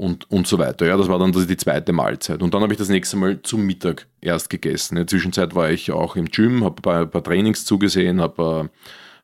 und, 0.00 0.30
und 0.30 0.46
so 0.46 0.58
weiter. 0.58 0.86
Ja, 0.86 0.96
das 0.96 1.08
war 1.08 1.18
dann 1.18 1.32
die 1.32 1.56
zweite 1.56 1.92
Mahlzeit. 1.92 2.42
Und 2.42 2.54
dann 2.54 2.62
habe 2.62 2.72
ich 2.72 2.78
das 2.78 2.88
nächste 2.88 3.18
Mal 3.18 3.42
zum 3.42 3.66
Mittag 3.66 4.06
erst 4.22 4.48
gegessen. 4.48 4.96
In 4.96 5.00
der 5.02 5.06
Zwischenzeit 5.06 5.54
war 5.54 5.70
ich 5.70 5.92
auch 5.92 6.16
im 6.16 6.26
Gym, 6.26 6.64
habe 6.64 6.90
ein, 6.90 7.02
ein 7.02 7.10
paar 7.10 7.22
Trainings 7.22 7.66
zugesehen, 7.66 8.20
hab, 8.20 8.38
äh, 8.38 8.68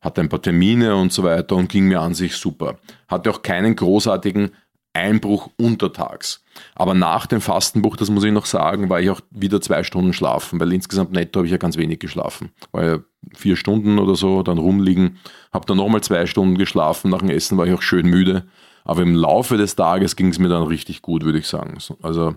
hatte 0.02 0.20
ein 0.20 0.28
paar 0.28 0.42
Termine 0.42 0.94
und 0.94 1.14
so 1.14 1.22
weiter 1.22 1.56
und 1.56 1.70
ging 1.70 1.88
mir 1.88 2.00
an 2.00 2.12
sich 2.12 2.36
super. 2.36 2.78
Hatte 3.08 3.30
auch 3.30 3.40
keinen 3.40 3.74
großartigen 3.74 4.50
Einbruch 4.96 5.50
untertags. 5.56 6.42
Aber 6.74 6.94
nach 6.94 7.26
dem 7.26 7.40
Fastenbuch, 7.40 7.96
das 7.96 8.10
muss 8.10 8.24
ich 8.24 8.32
noch 8.32 8.46
sagen, 8.46 8.88
war 8.88 9.00
ich 9.00 9.10
auch 9.10 9.20
wieder 9.30 9.60
zwei 9.60 9.82
Stunden 9.84 10.12
schlafen, 10.12 10.58
weil 10.58 10.72
insgesamt 10.72 11.12
netto 11.12 11.38
habe 11.38 11.46
ich 11.46 11.52
ja 11.52 11.58
ganz 11.58 11.76
wenig 11.76 11.98
geschlafen. 11.98 12.50
War 12.73 12.84
ja 12.84 12.99
vier 13.34 13.56
Stunden 13.56 13.99
oder 13.99 14.16
so, 14.16 14.42
dann 14.42 14.58
rumliegen, 14.58 15.18
habe 15.52 15.66
dann 15.66 15.76
nochmal 15.76 16.02
zwei 16.02 16.26
Stunden 16.26 16.56
geschlafen, 16.56 17.10
nach 17.10 17.18
dem 17.18 17.30
Essen 17.30 17.58
war 17.58 17.66
ich 17.66 17.75
auch 17.75 17.82
schön 17.82 18.06
müde 18.06 18.47
aber 18.86 19.02
im 19.02 19.14
Laufe 19.14 19.56
des 19.56 19.75
Tages 19.75 20.14
ging 20.14 20.28
es 20.28 20.38
mir 20.38 20.49
dann 20.49 20.62
richtig 20.62 21.02
gut, 21.02 21.25
würde 21.25 21.38
ich 21.38 21.49
sagen. 21.49 21.76
Also 22.02 22.36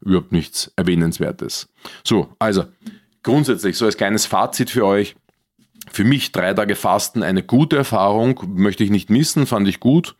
überhaupt 0.00 0.30
nichts 0.30 0.70
Erwähnenswertes. 0.76 1.68
So, 2.04 2.28
also 2.38 2.64
grundsätzlich 3.22 3.76
so 3.76 3.86
als 3.86 3.96
kleines 3.96 4.26
Fazit 4.26 4.70
für 4.70 4.84
euch. 4.84 5.16
Für 5.92 6.04
mich 6.04 6.32
drei 6.32 6.54
Tage 6.54 6.76
Fasten 6.76 7.22
eine 7.22 7.42
gute 7.42 7.76
Erfahrung, 7.76 8.40
möchte 8.54 8.84
ich 8.84 8.90
nicht 8.90 9.10
missen, 9.10 9.46
fand 9.46 9.66
ich 9.68 9.80
gut. 9.80 10.16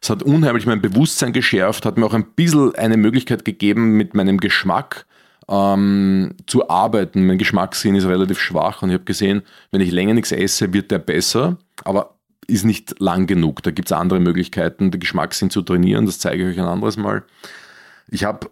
Es 0.00 0.10
hat 0.10 0.22
unheimlich 0.22 0.66
mein 0.66 0.82
Bewusstsein 0.82 1.32
geschärft, 1.32 1.86
hat 1.86 1.96
mir 1.96 2.06
auch 2.06 2.14
ein 2.14 2.32
bisschen 2.34 2.74
eine 2.74 2.96
Möglichkeit 2.96 3.44
gegeben, 3.44 3.96
mit 3.96 4.14
meinem 4.14 4.38
Geschmack 4.38 5.06
ähm, 5.48 6.34
zu 6.46 6.68
arbeiten. 6.68 7.26
Mein 7.26 7.38
Geschmackssinn 7.38 7.94
ist 7.94 8.06
relativ 8.06 8.40
schwach 8.40 8.82
und 8.82 8.90
ich 8.90 8.94
habe 8.94 9.04
gesehen, 9.04 9.42
wenn 9.70 9.80
ich 9.80 9.92
länger 9.92 10.14
nichts 10.14 10.32
esse, 10.32 10.72
wird 10.72 10.90
der 10.90 10.98
besser. 10.98 11.56
Aber 11.84 12.16
ist 12.48 12.64
nicht 12.64 12.98
lang 13.00 13.26
genug. 13.26 13.62
Da 13.62 13.70
gibt 13.70 13.88
es 13.88 13.92
andere 13.92 14.18
Möglichkeiten, 14.18 14.90
den 14.90 15.00
Geschmackssinn 15.00 15.50
zu 15.50 15.62
trainieren. 15.62 16.06
Das 16.06 16.18
zeige 16.18 16.42
ich 16.42 16.54
euch 16.56 16.60
ein 16.60 16.68
anderes 16.68 16.96
Mal. 16.96 17.22
Ich 18.08 18.24
habe 18.24 18.50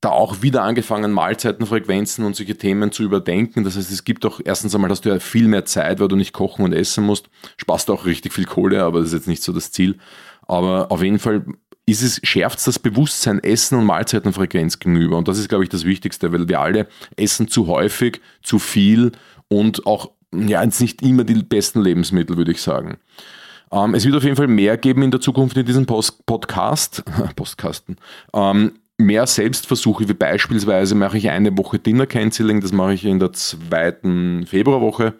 da 0.00 0.10
auch 0.10 0.42
wieder 0.42 0.62
angefangen, 0.62 1.12
Mahlzeitenfrequenzen 1.12 2.24
und 2.24 2.36
solche 2.36 2.56
Themen 2.56 2.92
zu 2.92 3.02
überdenken. 3.02 3.64
Das 3.64 3.76
heißt, 3.76 3.90
es 3.90 4.04
gibt 4.04 4.24
auch 4.24 4.40
erstens 4.44 4.74
einmal, 4.74 4.88
dass 4.88 5.00
du 5.00 5.08
ja 5.08 5.18
viel 5.18 5.48
mehr 5.48 5.64
Zeit, 5.64 5.98
weil 5.98 6.08
du 6.08 6.16
nicht 6.16 6.32
kochen 6.32 6.64
und 6.64 6.72
essen 6.72 7.04
musst. 7.04 7.28
Sparst 7.56 7.90
auch 7.90 8.06
richtig 8.06 8.32
viel 8.32 8.44
Kohle, 8.44 8.84
aber 8.84 9.00
das 9.00 9.08
ist 9.08 9.14
jetzt 9.14 9.28
nicht 9.28 9.42
so 9.42 9.52
das 9.52 9.72
Ziel. 9.72 9.98
Aber 10.46 10.92
auf 10.92 11.02
jeden 11.02 11.18
Fall 11.18 11.44
ist 11.84 12.02
es, 12.02 12.20
schärft 12.22 12.58
es 12.58 12.64
das 12.64 12.78
Bewusstsein 12.78 13.42
Essen 13.42 13.78
und 13.78 13.86
Mahlzeitenfrequenz 13.86 14.78
gegenüber. 14.78 15.16
Und 15.16 15.26
das 15.26 15.38
ist, 15.38 15.48
glaube 15.48 15.64
ich, 15.64 15.70
das 15.70 15.84
Wichtigste, 15.84 16.32
weil 16.32 16.48
wir 16.48 16.60
alle 16.60 16.86
essen 17.16 17.48
zu 17.48 17.66
häufig, 17.66 18.20
zu 18.42 18.58
viel 18.58 19.12
und 19.48 19.86
auch 19.86 20.10
ja, 20.32 20.62
jetzt 20.62 20.80
nicht 20.80 21.02
immer 21.02 21.24
die 21.24 21.42
besten 21.42 21.80
Lebensmittel, 21.80 22.36
würde 22.36 22.52
ich 22.52 22.60
sagen. 22.60 22.98
Ähm, 23.72 23.94
es 23.94 24.04
wird 24.04 24.14
auf 24.14 24.24
jeden 24.24 24.36
Fall 24.36 24.46
mehr 24.46 24.76
geben 24.76 25.02
in 25.02 25.10
der 25.10 25.20
Zukunft 25.20 25.56
in 25.56 25.66
diesem 25.66 25.86
Post 25.86 26.24
Podcast, 26.26 27.02
Postkasten. 27.36 27.96
Mehr 29.00 29.26
Selbstversuche, 29.26 30.08
wie 30.08 30.14
beispielsweise 30.14 30.94
mache 30.94 31.18
ich 31.18 31.30
eine 31.30 31.56
Woche 31.56 31.78
Dinner 31.78 32.06
Canceling, 32.06 32.60
das 32.60 32.72
mache 32.72 32.94
ich 32.94 33.04
in 33.04 33.20
der 33.20 33.32
zweiten 33.32 34.44
Februarwoche. 34.46 35.14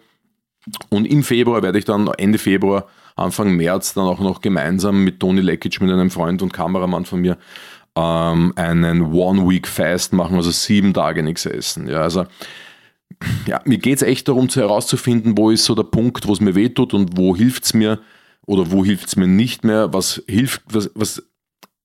Und 0.89 1.05
im 1.05 1.23
Februar 1.23 1.63
werde 1.63 1.79
ich 1.79 1.85
dann 1.85 2.09
Ende 2.17 2.37
Februar, 2.37 2.87
Anfang 3.15 3.55
März 3.55 3.93
dann 3.93 4.05
auch 4.05 4.19
noch 4.19 4.41
gemeinsam 4.41 5.03
mit 5.03 5.19
Toni 5.19 5.41
Lekic, 5.41 5.81
mit 5.81 5.91
einem 5.91 6.11
Freund 6.11 6.41
und 6.41 6.53
Kameramann 6.53 7.05
von 7.05 7.21
mir, 7.21 7.37
ähm, 7.95 8.53
einen 8.55 9.13
One-Week-Fast 9.13 10.13
machen, 10.13 10.35
also 10.35 10.51
sieben 10.51 10.93
Tage 10.93 11.23
nichts 11.23 11.45
essen. 11.45 11.87
Ja, 11.87 12.01
also 12.01 12.25
ja, 13.47 13.61
mir 13.65 13.77
geht 13.77 13.97
es 13.97 14.01
echt 14.01 14.27
darum, 14.27 14.47
herauszufinden, 14.49 15.37
wo 15.37 15.49
ist 15.49 15.65
so 15.65 15.75
der 15.75 15.83
Punkt, 15.83 16.27
wo 16.27 16.33
es 16.33 16.41
mir 16.41 16.55
wehtut 16.55 16.93
und 16.93 17.17
wo 17.17 17.35
hilft 17.35 17.65
es 17.65 17.73
mir 17.73 17.99
oder 18.45 18.71
wo 18.71 18.85
hilft 18.85 19.07
es 19.07 19.15
mir 19.15 19.27
nicht 19.27 19.63
mehr, 19.63 19.93
was 19.93 20.21
hilft, 20.27 20.61
was, 20.67 20.91
was, 20.95 21.23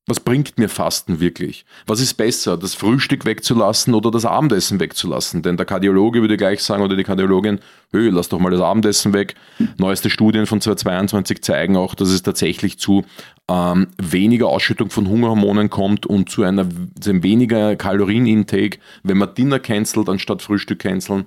was 0.07 0.21
bringt 0.21 0.59
mir 0.59 0.69
Fasten 0.69 1.21
wirklich? 1.21 1.65
Was 1.87 1.99
ist 1.99 2.15
besser, 2.15 2.59
das 2.59 2.75
Frühstück 2.75 3.25
wegzulassen 3.25 3.95
oder 3.95 4.11
das 4.11 4.27
Abendessen 4.27 4.79
wegzulassen? 4.79 5.41
Denn 5.41 5.57
der 5.57 5.65
Kardiologe 5.65 6.21
würde 6.21 6.37
gleich 6.37 6.63
sagen 6.63 6.83
oder 6.83 6.95
die 6.95 7.05
Kardiologin, 7.05 7.61
hey, 7.91 8.11
lass 8.11 8.29
doch 8.29 8.39
mal 8.39 8.51
das 8.51 8.61
Abendessen 8.61 9.15
weg. 9.15 9.35
Neueste 9.79 10.11
Studien 10.11 10.45
von 10.45 10.61
2022 10.61 11.43
zeigen 11.43 11.77
auch, 11.77 11.95
dass 11.95 12.11
es 12.11 12.23
tatsächlich 12.23 12.79
zu 12.79 13.05
ähm, 13.49 13.89
weniger 13.97 14.49
Ausschüttung 14.49 14.91
von 14.91 15.09
Hungerhormonen 15.09 15.71
kommt 15.71 16.05
und 16.05 16.29
zu 16.29 16.43
einer 16.43 16.69
zu 17.01 17.11
einem 17.11 17.23
weniger 17.23 17.75
Kalorienintake, 17.77 18.79
wenn 19.05 19.17
man 19.17 19.35
Dinner 19.35 19.59
cancelt 19.59 20.11
anstatt 20.11 20.43
Frühstück 20.43 20.81
canceln. 20.81 21.25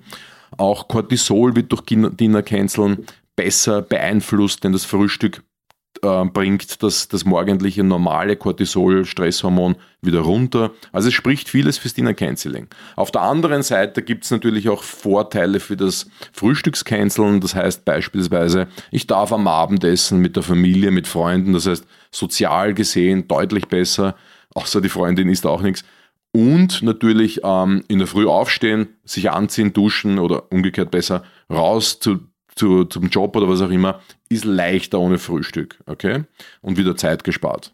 Auch 0.56 0.88
Cortisol 0.88 1.56
wird 1.56 1.72
durch 1.72 1.82
Dinner 1.82 2.44
canceln 2.44 3.06
besser 3.36 3.82
beeinflusst, 3.82 4.64
denn 4.64 4.74
das 4.74 4.86
Frühstück 4.86 5.42
äh, 6.04 6.26
bringt 6.26 6.84
das, 6.84 7.08
das 7.08 7.26
morgendliche 7.26 7.84
normale 7.84 8.36
Cortisol-Stresshormon 8.36 9.76
wieder 10.02 10.20
runter. 10.22 10.72
Also 10.92 11.10
es 11.10 11.14
spricht 11.14 11.50
vieles 11.50 11.78
fürs 11.78 11.94
Dinner 11.94 12.14
Canceling. 12.14 12.68
Auf 12.96 13.12
der 13.12 13.22
anderen 13.22 13.64
Seite 13.64 14.02
gibt 14.02 14.26
es 14.26 14.32
natürlich 14.32 14.70
auch 14.70 14.84
Vorteile 14.84 15.60
für 15.60 15.78
das 15.78 16.08
Frühstückscanceln. 16.34 17.42
Das 17.42 17.56
heißt 17.56 17.86
beispielsweise, 17.86 18.68
ich 18.92 19.08
darf 19.08 19.32
am 19.32 19.48
Abendessen 19.48 20.20
mit 20.20 20.36
der 20.36 20.44
Familie, 20.44 20.92
mit 20.92 21.08
Freunden, 21.08 21.54
das 21.54 21.68
heißt 21.68 21.86
sozial 22.12 22.74
gesehen 22.74 23.28
deutlich 23.28 23.68
besser, 23.68 24.16
außer 24.54 24.82
die 24.82 24.90
Freundin 24.90 25.30
isst 25.30 25.46
auch 25.46 25.62
nichts. 25.62 25.84
Und 26.32 26.84
natürlich 26.84 27.42
ähm, 27.44 27.84
in 27.88 28.00
der 28.00 28.08
Früh 28.08 28.28
aufstehen, 28.28 28.90
sich 29.04 29.32
anziehen, 29.32 29.74
duschen 29.74 30.20
oder 30.20 30.52
umgekehrt 30.52 30.92
besser 30.92 31.24
raus 31.50 32.00
zu 32.00 32.20
zu, 32.58 32.86
zum 32.86 33.10
Job 33.10 33.36
oder 33.36 33.48
was 33.48 33.62
auch 33.62 33.70
immer, 33.70 34.02
ist 34.30 34.46
leichter 34.46 35.00
ohne 35.00 35.18
Frühstück. 35.18 35.78
Okay? 35.86 36.24
Und 36.62 36.78
wieder 36.78 36.96
Zeit 36.96 37.24
gespart. 37.24 37.72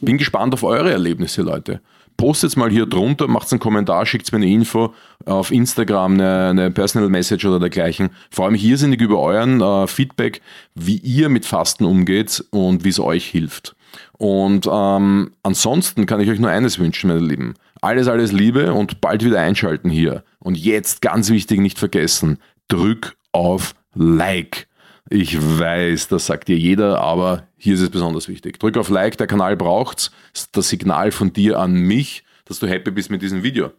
Bin 0.00 0.18
gespannt 0.18 0.54
auf 0.54 0.62
eure 0.62 0.92
Erlebnisse, 0.92 1.42
Leute. 1.42 1.80
postet 2.16 2.56
mal 2.56 2.70
hier 2.70 2.86
drunter, 2.86 3.28
macht 3.28 3.50
einen 3.52 3.60
Kommentar, 3.60 4.04
schickt 4.06 4.30
mir 4.32 4.36
eine 4.36 4.48
Info 4.48 4.94
auf 5.24 5.50
Instagram, 5.50 6.14
eine, 6.14 6.48
eine 6.48 6.70
Personal 6.70 7.08
Message 7.08 7.44
oder 7.44 7.58
dergleichen. 7.60 8.10
Freue 8.30 8.50
mich 8.50 8.64
irrsinnig 8.64 9.00
über 9.00 9.20
euren 9.20 9.60
äh, 9.60 9.86
Feedback, 9.86 10.42
wie 10.74 10.98
ihr 10.98 11.28
mit 11.28 11.46
Fasten 11.46 11.84
umgeht 11.84 12.44
und 12.50 12.84
wie 12.84 12.90
es 12.90 13.00
euch 13.00 13.26
hilft. 13.26 13.76
Und 14.18 14.68
ähm, 14.70 15.32
ansonsten 15.42 16.06
kann 16.06 16.20
ich 16.20 16.28
euch 16.28 16.40
nur 16.40 16.50
eines 16.50 16.78
wünschen, 16.78 17.08
meine 17.08 17.20
Lieben. 17.20 17.54
Alles, 17.80 18.08
alles 18.08 18.32
Liebe 18.32 18.74
und 18.74 19.00
bald 19.00 19.24
wieder 19.24 19.40
einschalten 19.40 19.88
hier. 19.88 20.24
Und 20.40 20.58
jetzt 20.58 21.00
ganz 21.00 21.30
wichtig, 21.30 21.60
nicht 21.60 21.78
vergessen, 21.78 22.38
drück 22.66 23.16
auf 23.32 23.74
Like. 23.94 24.68
Ich 25.10 25.38
weiß, 25.40 26.08
das 26.08 26.26
sagt 26.26 26.48
dir 26.48 26.58
jeder, 26.58 27.00
aber 27.00 27.48
hier 27.56 27.74
ist 27.74 27.80
es 27.80 27.90
besonders 27.90 28.28
wichtig. 28.28 28.58
Drück 28.58 28.76
auf 28.76 28.90
Like, 28.90 29.16
der 29.16 29.26
Kanal 29.26 29.56
braucht's. 29.56 30.10
Das 30.52 30.68
Signal 30.68 31.12
von 31.12 31.32
dir 31.32 31.58
an 31.58 31.72
mich, 31.72 32.24
dass 32.44 32.58
du 32.58 32.66
happy 32.66 32.90
bist 32.90 33.10
mit 33.10 33.22
diesem 33.22 33.42
Video. 33.42 33.72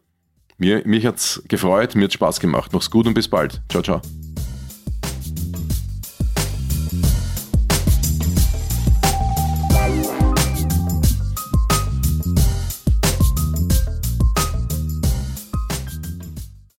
Mir, 0.58 0.82
mich 0.86 1.06
hat's 1.06 1.42
gefreut, 1.48 1.96
mir 1.96 2.06
hat's 2.06 2.16
Spaß 2.16 2.40
gemacht. 2.40 2.72
Mach's 2.74 2.90
gut 2.90 3.08
und 3.08 3.14
bis 3.14 3.28
bald. 3.28 3.62
Ciao, 3.70 3.84
ciao. 3.84 4.02